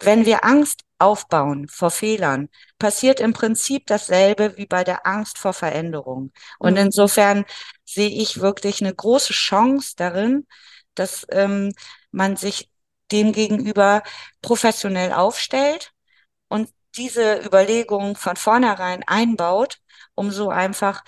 wenn 0.00 0.26
wir 0.26 0.44
Angst 0.44 0.80
aufbauen 0.98 1.68
vor 1.68 1.90
Fehlern, 1.90 2.48
passiert 2.78 3.20
im 3.20 3.32
Prinzip 3.32 3.86
dasselbe 3.86 4.56
wie 4.56 4.66
bei 4.66 4.84
der 4.84 5.06
Angst 5.06 5.38
vor 5.38 5.52
Veränderung. 5.52 6.32
Und 6.58 6.74
mhm. 6.74 6.86
insofern 6.86 7.44
sehe 7.84 8.10
ich 8.10 8.40
wirklich 8.40 8.80
eine 8.80 8.94
große 8.94 9.32
Chance 9.32 9.94
darin, 9.96 10.46
dass 10.94 11.26
ähm, 11.30 11.72
man 12.10 12.36
sich 12.36 12.70
dem 13.12 13.32
gegenüber 13.32 14.02
professionell 14.40 15.12
aufstellt 15.12 15.93
diese 16.96 17.40
Überlegungen 17.44 18.16
von 18.16 18.36
vornherein 18.36 19.02
einbaut, 19.06 19.78
um 20.14 20.30
so 20.30 20.50
einfach 20.50 21.02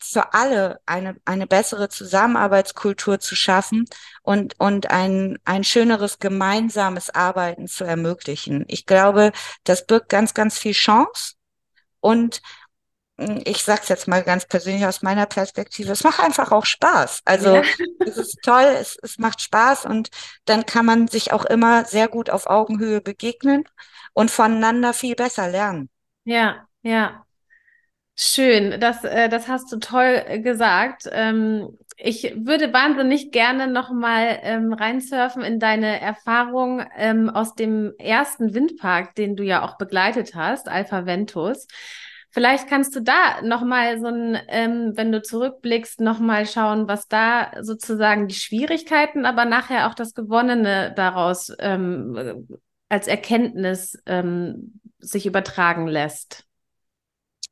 für 0.00 0.32
alle 0.32 0.80
eine, 0.86 1.16
eine 1.24 1.46
bessere 1.46 1.88
Zusammenarbeitskultur 1.88 3.18
zu 3.18 3.34
schaffen 3.34 3.84
und, 4.22 4.58
und 4.58 4.90
ein, 4.90 5.38
ein 5.44 5.64
schöneres 5.64 6.18
gemeinsames 6.18 7.10
Arbeiten 7.10 7.66
zu 7.66 7.84
ermöglichen. 7.84 8.64
Ich 8.68 8.86
glaube, 8.86 9.32
das 9.64 9.86
birgt 9.86 10.08
ganz, 10.08 10.34
ganz 10.34 10.58
viel 10.58 10.72
Chance 10.72 11.34
und 12.00 12.40
hm, 13.18 13.42
ich 13.44 13.64
sag's 13.64 13.88
jetzt 13.88 14.06
mal 14.06 14.22
ganz 14.22 14.46
persönlich 14.46 14.86
aus 14.86 15.02
meiner 15.02 15.26
Perspektive, 15.26 15.90
es 15.90 16.04
macht 16.04 16.20
einfach 16.20 16.52
auch 16.52 16.64
Spaß. 16.64 17.22
Also 17.24 17.56
ja. 17.56 17.62
es 18.06 18.16
ist 18.16 18.38
toll, 18.42 18.76
es, 18.80 18.96
es 19.02 19.18
macht 19.18 19.40
Spaß 19.40 19.84
und 19.84 20.10
dann 20.44 20.64
kann 20.64 20.86
man 20.86 21.08
sich 21.08 21.32
auch 21.32 21.44
immer 21.44 21.84
sehr 21.84 22.06
gut 22.06 22.30
auf 22.30 22.46
Augenhöhe 22.46 23.00
begegnen 23.00 23.64
und 24.12 24.30
voneinander 24.30 24.92
viel 24.92 25.14
besser 25.14 25.48
lernen. 25.50 25.88
Ja, 26.24 26.66
ja. 26.82 27.24
Schön, 28.20 28.80
das, 28.80 29.04
äh, 29.04 29.28
das 29.28 29.46
hast 29.46 29.70
du 29.72 29.78
toll 29.78 30.40
gesagt. 30.42 31.08
Ähm, 31.12 31.78
ich 31.96 32.34
würde 32.36 32.72
wahnsinnig 32.72 33.30
gerne 33.30 33.68
nochmal 33.68 34.38
ähm, 34.42 34.72
reinsurfen 34.72 35.42
in 35.42 35.60
deine 35.60 36.00
Erfahrung 36.00 36.84
ähm, 36.96 37.30
aus 37.30 37.54
dem 37.54 37.92
ersten 37.98 38.54
Windpark, 38.54 39.14
den 39.14 39.36
du 39.36 39.44
ja 39.44 39.62
auch 39.64 39.78
begleitet 39.78 40.34
hast, 40.34 40.68
Alpha 40.68 41.06
Ventus. 41.06 41.66
Vielleicht 42.30 42.68
kannst 42.68 42.94
du 42.94 43.00
da 43.00 43.40
nochmal 43.42 43.98
so 44.00 44.06
ein, 44.06 44.38
ähm, 44.48 44.92
wenn 44.96 45.10
du 45.12 45.22
zurückblickst, 45.22 46.00
nochmal 46.00 46.46
schauen, 46.46 46.86
was 46.86 47.08
da 47.08 47.52
sozusagen 47.62 48.28
die 48.28 48.34
Schwierigkeiten, 48.34 49.24
aber 49.26 49.44
nachher 49.44 49.88
auch 49.88 49.94
das 49.94 50.14
Gewonnene 50.14 50.92
daraus 50.94 51.52
ähm, 51.58 52.46
als 52.88 53.06
Erkenntnis 53.06 53.98
ähm, 54.06 54.80
sich 54.98 55.26
übertragen 55.26 55.86
lässt. 55.86 56.44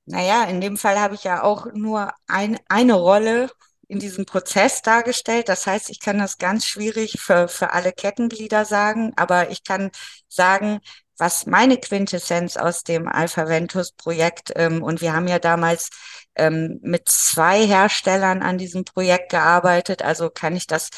Naja, 0.06 0.44
in 0.44 0.60
dem 0.60 0.76
Fall 0.76 0.98
habe 0.98 1.14
ich 1.14 1.24
ja 1.24 1.42
auch 1.42 1.66
nur 1.72 2.12
ein, 2.26 2.58
eine 2.68 2.94
Rolle 2.94 3.50
in 3.88 3.98
diesem 3.98 4.24
Prozess 4.24 4.82
dargestellt. 4.82 5.48
Das 5.48 5.66
heißt, 5.66 5.90
ich 5.90 6.00
kann 6.00 6.18
das 6.18 6.38
ganz 6.38 6.66
schwierig 6.66 7.20
für, 7.20 7.48
für 7.48 7.72
alle 7.72 7.92
Kettenglieder 7.92 8.64
sagen, 8.64 9.12
aber 9.16 9.50
ich 9.50 9.64
kann 9.64 9.90
sagen, 10.28 10.80
was 11.18 11.46
meine 11.46 11.78
Quintessenz 11.78 12.56
aus 12.56 12.82
dem 12.82 13.08
Alpha 13.08 13.48
Ventus 13.48 13.92
Projekt, 13.92 14.52
ähm, 14.54 14.82
und 14.82 15.00
wir 15.00 15.12
haben 15.14 15.28
ja 15.28 15.38
damals 15.38 15.90
ähm, 16.34 16.78
mit 16.82 17.08
zwei 17.08 17.66
Herstellern 17.66 18.42
an 18.42 18.58
diesem 18.58 18.84
Projekt 18.84 19.30
gearbeitet, 19.30 20.02
also 20.02 20.30
kann 20.30 20.56
ich 20.56 20.66
das 20.66 20.90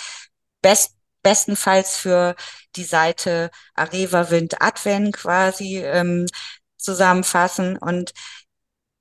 best, 0.61 0.97
bestenfalls 1.29 1.99
für 1.99 2.37
die 2.75 2.85
Seite 2.85 3.51
Areva 3.75 4.31
Wind 4.31 4.63
Advent 4.63 5.15
quasi 5.15 5.79
ähm, 5.79 6.25
zusammenfassen. 6.79 7.77
Und 7.77 8.15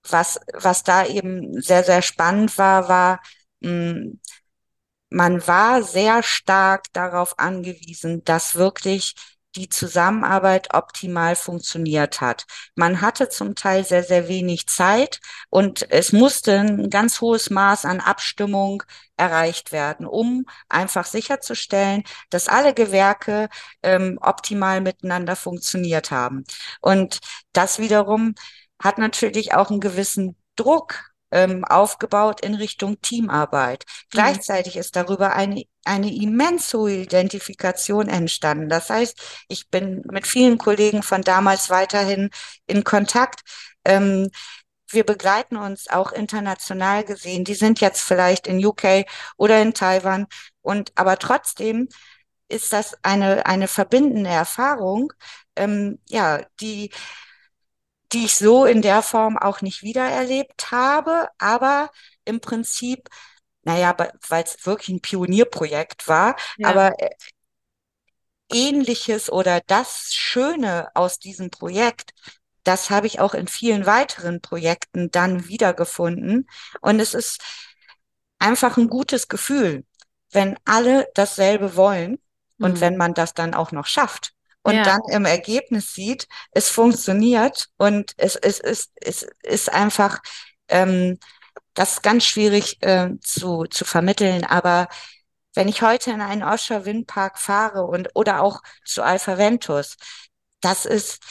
was, 0.09 0.39
was 0.53 0.83
da 0.83 1.05
eben 1.05 1.61
sehr, 1.61 1.85
sehr 1.85 2.01
spannend 2.01 2.57
war, 2.57 2.89
war, 2.89 3.21
mh, 3.61 3.69
hm, 3.69 4.19
man 5.09 5.47
war 5.47 5.83
sehr 5.83 6.21
stark 6.21 6.91
darauf 6.91 7.39
angewiesen, 7.39 8.25
dass 8.25 8.55
wirklich 8.55 9.15
die 9.57 9.69
Zusammenarbeit 9.69 10.73
optimal 10.73 11.35
funktioniert 11.35 12.21
hat. 12.21 12.45
Man 12.75 13.01
hatte 13.01 13.29
zum 13.29 13.55
Teil 13.55 13.83
sehr, 13.83 14.03
sehr 14.03 14.27
wenig 14.27 14.67
Zeit 14.67 15.19
und 15.49 15.91
es 15.91 16.13
musste 16.13 16.59
ein 16.59 16.89
ganz 16.89 17.21
hohes 17.21 17.49
Maß 17.49 17.85
an 17.85 17.99
Abstimmung 17.99 18.83
erreicht 19.17 19.71
werden, 19.71 20.05
um 20.05 20.45
einfach 20.69 21.05
sicherzustellen, 21.05 22.03
dass 22.29 22.47
alle 22.47 22.73
Gewerke 22.73 23.49
ähm, 23.81 24.19
optimal 24.21 24.81
miteinander 24.81 25.35
funktioniert 25.35 26.11
haben. 26.11 26.45
Und 26.81 27.19
das 27.51 27.79
wiederum 27.79 28.35
hat 28.81 28.99
natürlich 28.99 29.53
auch 29.55 29.71
einen 29.71 29.79
gewissen 29.79 30.35
Druck 30.55 31.06
ähm, 31.31 31.65
aufgebaut 31.65 32.41
in 32.41 32.55
Richtung 32.55 33.01
Teamarbeit. 33.01 33.85
Mhm. 33.87 34.07
Gleichzeitig 34.11 34.77
ist 34.77 34.95
darüber 34.95 35.33
eine, 35.33 35.63
eine 35.83 36.13
immense 36.13 36.77
Identifikation 36.89 38.07
entstanden. 38.07 38.69
Das 38.69 38.89
heißt, 38.89 39.19
ich 39.47 39.69
bin 39.69 40.03
mit 40.11 40.27
vielen 40.27 40.57
Kollegen 40.57 41.03
von 41.03 41.21
damals 41.21 41.69
weiterhin 41.69 42.29
in 42.65 42.83
Kontakt. 42.83 43.41
Ähm, 43.85 44.29
wir 44.89 45.03
begleiten 45.05 45.57
uns 45.57 45.89
auch 45.89 46.11
international 46.11 47.03
gesehen. 47.03 47.43
Die 47.43 47.55
sind 47.55 47.81
jetzt 47.81 48.01
vielleicht 48.01 48.47
in 48.47 48.63
UK 48.65 49.05
oder 49.35 49.61
in 49.61 49.73
Taiwan. 49.73 50.27
Und 50.61 50.91
aber 50.95 51.17
trotzdem 51.17 51.89
ist 52.47 52.73
das 52.73 52.97
eine, 53.03 53.45
eine 53.45 53.67
verbindende 53.67 54.29
Erfahrung, 54.29 55.11
ähm, 55.55 55.99
ja, 56.07 56.41
die 56.61 56.91
die 58.13 58.25
ich 58.25 58.35
so 58.35 58.65
in 58.65 58.81
der 58.81 59.01
Form 59.01 59.37
auch 59.37 59.61
nicht 59.61 59.81
wiedererlebt 59.83 60.71
habe, 60.71 61.27
aber 61.37 61.91
im 62.25 62.39
Prinzip, 62.39 63.09
naja, 63.63 63.95
weil 64.27 64.43
es 64.43 64.65
wirklich 64.65 64.89
ein 64.89 65.01
Pionierprojekt 65.01 66.07
war, 66.07 66.35
ja. 66.57 66.69
aber 66.69 66.99
äh, 66.99 67.09
ähnliches 68.49 69.29
oder 69.29 69.61
das 69.67 70.13
Schöne 70.13 70.89
aus 70.93 71.19
diesem 71.19 71.49
Projekt, 71.49 72.11
das 72.63 72.89
habe 72.89 73.07
ich 73.07 73.19
auch 73.19 73.33
in 73.33 73.47
vielen 73.47 73.85
weiteren 73.85 74.41
Projekten 74.41 75.11
dann 75.11 75.47
wiedergefunden. 75.47 76.49
Und 76.81 76.99
es 76.99 77.13
ist 77.13 77.41
einfach 78.39 78.77
ein 78.77 78.89
gutes 78.89 79.27
Gefühl, 79.27 79.85
wenn 80.31 80.57
alle 80.65 81.07
dasselbe 81.13 81.75
wollen 81.75 82.19
und 82.59 82.75
mhm. 82.75 82.81
wenn 82.81 82.97
man 82.97 83.13
das 83.13 83.33
dann 83.33 83.53
auch 83.53 83.71
noch 83.71 83.85
schafft 83.85 84.37
und 84.67 84.75
ja. 84.75 84.84
dann 84.84 84.99
im 85.10 85.23
Ergebnis 85.23 85.93
sieht, 85.93 86.27
es 86.51 86.67
funktioniert 86.67 87.69
und 87.77 88.12
es, 88.17 88.36
es, 88.36 88.60
es, 88.60 88.91
es 88.95 89.25
ist 89.41 89.71
einfach, 89.71 90.19
ähm, 90.67 91.19
das 91.73 91.93
ist 91.93 92.03
ganz 92.03 92.25
schwierig 92.25 92.77
äh, 92.82 93.12
zu, 93.21 93.63
zu 93.63 93.86
vermitteln, 93.86 94.43
aber 94.43 94.89
wenn 95.56 95.69
ich 95.69 95.82
heute 95.82 96.12
in 96.12 96.19
einen 96.19 96.43
Offshore-Windpark 96.43 97.39
fahre 97.39 97.86
und 97.86 98.10
oder 98.13 98.41
auch 98.41 98.62
zu 98.84 99.03
Alpha 99.03 99.38
Ventus, 99.38 99.95
das 100.60 100.86
ist 100.86 101.23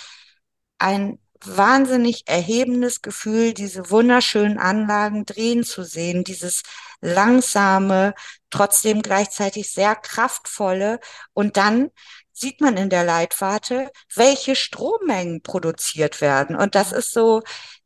ein 0.78 1.18
wahnsinnig 1.44 2.22
erhebendes 2.26 3.02
Gefühl, 3.02 3.52
diese 3.52 3.90
wunderschönen 3.90 4.58
Anlagen 4.58 5.26
drehen 5.26 5.62
zu 5.62 5.82
sehen, 5.82 6.24
dieses 6.24 6.62
langsame, 7.02 8.14
trotzdem 8.48 9.02
gleichzeitig 9.02 9.70
sehr 9.70 9.94
kraftvolle 9.94 11.00
und 11.34 11.58
dann 11.58 11.90
sieht 12.36 12.60
man 12.60 12.76
in 12.76 12.90
der 12.90 13.04
Leitwarte, 13.04 13.90
welche 14.14 14.56
Strommengen 14.56 15.42
produziert 15.42 16.20
werden. 16.20 16.54
Und 16.54 16.74
das 16.74 16.92
ist 16.92 17.12
so, 17.12 17.42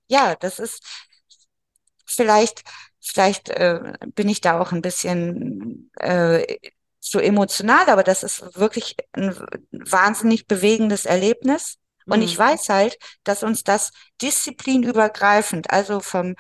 ja, 0.09 0.35
das 0.35 0.59
ist 0.59 0.83
vielleicht, 2.05 2.65
vielleicht 3.01 3.49
äh, 3.51 3.95
bin 4.15 4.29
ich 4.29 4.41
da 4.41 4.61
auch 4.61 4.73
ein 4.73 4.83
bisschen 4.83 5.91
äh, 6.01 6.59
so 6.99 7.21
emotional, 7.21 7.89
aber 7.89 8.03
das 8.03 8.25
ist 8.25 8.59
wirklich 8.59 8.97
ein 9.13 9.35
wahnsinnig 9.71 10.49
bewegendes 10.49 11.07
Erlebnis. 11.07 11.77
Und 12.07 12.23
ich 12.23 12.35
mhm. 12.35 12.43
weiß 12.43 12.69
halt, 12.71 12.99
dass 13.23 13.45
uns 13.45 13.63
das 13.63 13.93
disziplinübergreifend, 14.21 15.71
also 15.71 16.01
vom 16.01 16.35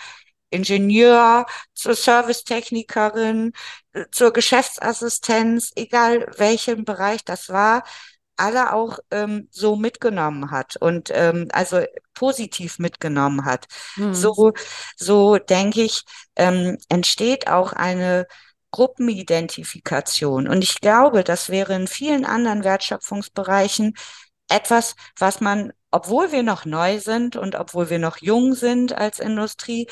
Ingenieur 0.50 1.46
zur 1.74 1.94
Servicetechnikerin, 1.94 3.52
äh, 3.92 4.04
zur 4.10 4.32
Geschäftsassistenz, 4.32 5.72
egal 5.76 6.26
welchen 6.36 6.84
Bereich 6.84 7.24
das 7.24 7.48
war, 7.48 7.84
alle 8.36 8.72
auch 8.72 8.98
ähm, 9.10 9.48
so 9.50 9.76
mitgenommen 9.76 10.50
hat 10.50 10.76
und 10.76 11.10
ähm, 11.12 11.48
also 11.52 11.82
positiv 12.14 12.78
mitgenommen 12.78 13.44
hat. 13.44 13.66
Mhm. 13.96 14.14
So, 14.14 14.52
so 14.96 15.36
denke 15.36 15.82
ich, 15.82 16.04
ähm, 16.36 16.78
entsteht 16.88 17.48
auch 17.48 17.74
eine 17.74 18.26
Gruppenidentifikation. 18.70 20.48
Und 20.48 20.62
ich 20.62 20.80
glaube, 20.80 21.22
das 21.24 21.50
wäre 21.50 21.74
in 21.74 21.86
vielen 21.86 22.24
anderen 22.24 22.64
Wertschöpfungsbereichen 22.64 23.94
etwas, 24.48 24.96
was 25.18 25.40
man, 25.40 25.72
obwohl 25.90 26.32
wir 26.32 26.42
noch 26.42 26.64
neu 26.64 26.98
sind 26.98 27.36
und 27.36 27.56
obwohl 27.56 27.90
wir 27.90 27.98
noch 27.98 28.18
jung 28.18 28.54
sind 28.54 28.92
als 28.96 29.18
Industrie, 29.18 29.86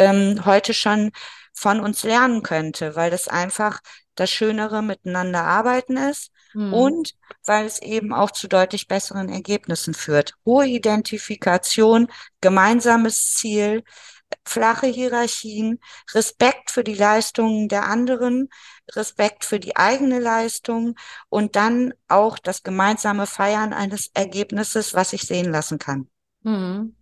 ähm, 0.00 0.46
heute 0.46 0.72
schon 0.74 1.12
von 1.52 1.80
uns 1.80 2.02
lernen 2.04 2.42
könnte, 2.42 2.96
weil 2.96 3.10
das 3.10 3.28
einfach 3.28 3.80
das 4.14 4.30
schönere 4.30 4.82
Miteinander 4.82 5.44
arbeiten 5.44 5.96
ist 5.96 6.32
mhm. 6.54 6.72
und 6.72 7.14
weil 7.44 7.66
es 7.66 7.80
eben 7.82 8.12
auch 8.12 8.30
zu 8.30 8.48
deutlich 8.48 8.88
besseren 8.88 9.28
Ergebnissen 9.28 9.94
führt. 9.94 10.34
Hohe 10.44 10.66
Identifikation, 10.66 12.10
gemeinsames 12.40 13.34
Ziel, 13.34 13.84
flache 14.44 14.86
Hierarchien, 14.86 15.80
Respekt 16.14 16.70
für 16.70 16.84
die 16.84 16.94
Leistungen 16.94 17.68
der 17.68 17.84
anderen, 17.84 18.48
Respekt 18.92 19.44
für 19.44 19.60
die 19.60 19.76
eigene 19.76 20.18
Leistung 20.18 20.96
und 21.28 21.56
dann 21.56 21.92
auch 22.08 22.38
das 22.38 22.62
gemeinsame 22.62 23.26
Feiern 23.26 23.72
eines 23.72 24.10
Ergebnisses, 24.14 24.94
was 24.94 25.10
sich 25.10 25.22
sehen 25.22 25.50
lassen 25.52 25.78
kann. 25.78 26.08
Mhm. 26.42 26.96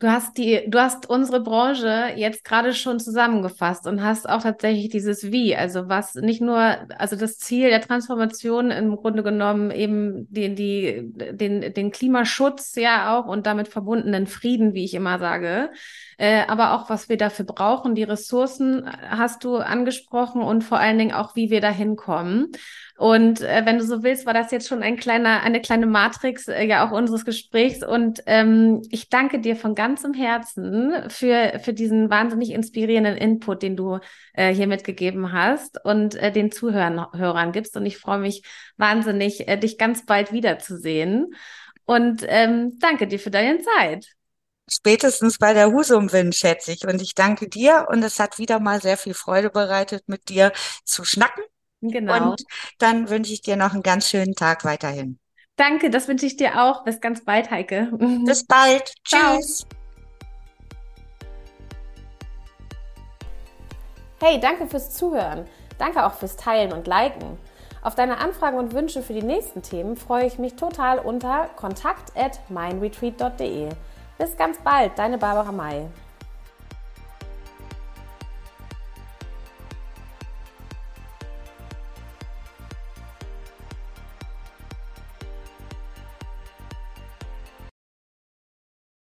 Du 0.00 0.06
hast 0.06 0.38
die, 0.38 0.62
du 0.68 0.78
hast 0.78 1.10
unsere 1.10 1.40
Branche 1.40 2.12
jetzt 2.14 2.44
gerade 2.44 2.72
schon 2.72 3.00
zusammengefasst 3.00 3.84
und 3.84 4.00
hast 4.00 4.28
auch 4.28 4.42
tatsächlich 4.42 4.90
dieses 4.90 5.32
Wie, 5.32 5.56
also 5.56 5.88
was 5.88 6.14
nicht 6.14 6.40
nur, 6.40 6.56
also 6.98 7.16
das 7.16 7.38
Ziel 7.38 7.68
der 7.68 7.80
Transformation 7.80 8.70
im 8.70 8.94
Grunde 8.94 9.24
genommen 9.24 9.72
eben 9.72 10.32
die, 10.32 10.54
die, 10.54 11.02
den, 11.32 11.74
den 11.74 11.90
Klimaschutz 11.90 12.76
ja 12.76 13.18
auch 13.18 13.26
und 13.26 13.46
damit 13.46 13.66
verbundenen 13.66 14.28
Frieden, 14.28 14.72
wie 14.72 14.84
ich 14.84 14.94
immer 14.94 15.18
sage, 15.18 15.70
äh, 16.16 16.42
aber 16.46 16.74
auch 16.74 16.88
was 16.88 17.08
wir 17.08 17.16
dafür 17.16 17.46
brauchen, 17.46 17.96
die 17.96 18.04
Ressourcen 18.04 18.88
hast 19.08 19.42
du 19.42 19.56
angesprochen 19.56 20.42
und 20.42 20.62
vor 20.62 20.78
allen 20.78 20.98
Dingen 20.98 21.12
auch, 21.12 21.34
wie 21.34 21.50
wir 21.50 21.60
da 21.60 21.70
hinkommen. 21.70 22.52
Und 22.98 23.42
äh, 23.42 23.64
wenn 23.64 23.78
du 23.78 23.84
so 23.84 24.02
willst, 24.02 24.26
war 24.26 24.34
das 24.34 24.50
jetzt 24.50 24.66
schon 24.66 24.82
ein 24.82 24.96
kleiner, 24.96 25.44
eine 25.44 25.60
kleine 25.60 25.86
Matrix 25.86 26.48
äh, 26.48 26.64
ja 26.64 26.84
auch 26.84 26.90
unseres 26.90 27.24
Gesprächs. 27.24 27.86
Und 27.86 28.24
ähm, 28.26 28.82
ich 28.90 29.08
danke 29.08 29.38
dir 29.38 29.54
von 29.54 29.76
ganzem 29.76 30.14
Herzen 30.14 31.08
für, 31.08 31.60
für 31.62 31.72
diesen 31.72 32.10
wahnsinnig 32.10 32.50
inspirierenden 32.50 33.16
Input, 33.16 33.62
den 33.62 33.76
du 33.76 34.00
äh, 34.32 34.52
hier 34.52 34.66
mitgegeben 34.66 35.32
hast 35.32 35.78
und 35.84 36.16
äh, 36.16 36.32
den 36.32 36.50
Zuhörern 36.50 37.06
Hörern 37.16 37.52
gibst. 37.52 37.76
Und 37.76 37.86
ich 37.86 37.98
freue 37.98 38.18
mich 38.18 38.42
wahnsinnig, 38.78 39.46
äh, 39.46 39.56
dich 39.56 39.78
ganz 39.78 40.04
bald 40.04 40.32
wiederzusehen. 40.32 41.34
Und 41.84 42.24
ähm, 42.26 42.80
danke 42.80 43.06
dir 43.06 43.20
für 43.20 43.30
deine 43.30 43.60
Zeit. 43.60 44.08
Spätestens 44.68 45.38
bei 45.38 45.54
der 45.54 45.70
Husumwind, 45.70 46.34
schätze 46.34 46.72
ich. 46.72 46.84
Und 46.84 47.00
ich 47.00 47.14
danke 47.14 47.48
dir. 47.48 47.86
Und 47.90 48.02
es 48.02 48.18
hat 48.18 48.38
wieder 48.40 48.58
mal 48.58 48.82
sehr 48.82 48.96
viel 48.96 49.14
Freude 49.14 49.50
bereitet, 49.50 50.02
mit 50.08 50.28
dir 50.28 50.50
zu 50.84 51.04
schnacken 51.04 51.44
Genau. 51.80 52.30
Und 52.30 52.42
dann 52.78 53.08
wünsche 53.08 53.32
ich 53.32 53.40
dir 53.40 53.56
noch 53.56 53.72
einen 53.72 53.82
ganz 53.82 54.08
schönen 54.08 54.34
Tag 54.34 54.64
weiterhin. 54.64 55.18
Danke, 55.56 55.90
das 55.90 56.08
wünsche 56.08 56.26
ich 56.26 56.36
dir 56.36 56.62
auch. 56.62 56.84
Bis 56.84 57.00
ganz 57.00 57.24
bald, 57.24 57.50
Heike. 57.50 57.90
Bis 58.24 58.44
bald. 58.44 58.92
Tschüss. 59.04 59.66
Hey, 64.20 64.40
danke 64.40 64.66
fürs 64.66 64.94
Zuhören. 64.94 65.46
Danke 65.78 66.04
auch 66.04 66.14
fürs 66.14 66.36
Teilen 66.36 66.72
und 66.72 66.86
Liken. 66.86 67.38
Auf 67.82 67.94
deine 67.94 68.18
Anfragen 68.18 68.58
und 68.58 68.74
Wünsche 68.74 69.02
für 69.02 69.12
die 69.12 69.22
nächsten 69.22 69.62
Themen 69.62 69.96
freue 69.96 70.26
ich 70.26 70.38
mich 70.38 70.54
total 70.54 70.98
unter 70.98 71.48
kontakt 71.56 72.12
at 72.16 72.40
mindretreat.de. 72.50 73.68
Bis 74.18 74.36
ganz 74.36 74.58
bald, 74.58 74.98
deine 74.98 75.18
Barbara 75.18 75.52
May. 75.52 75.86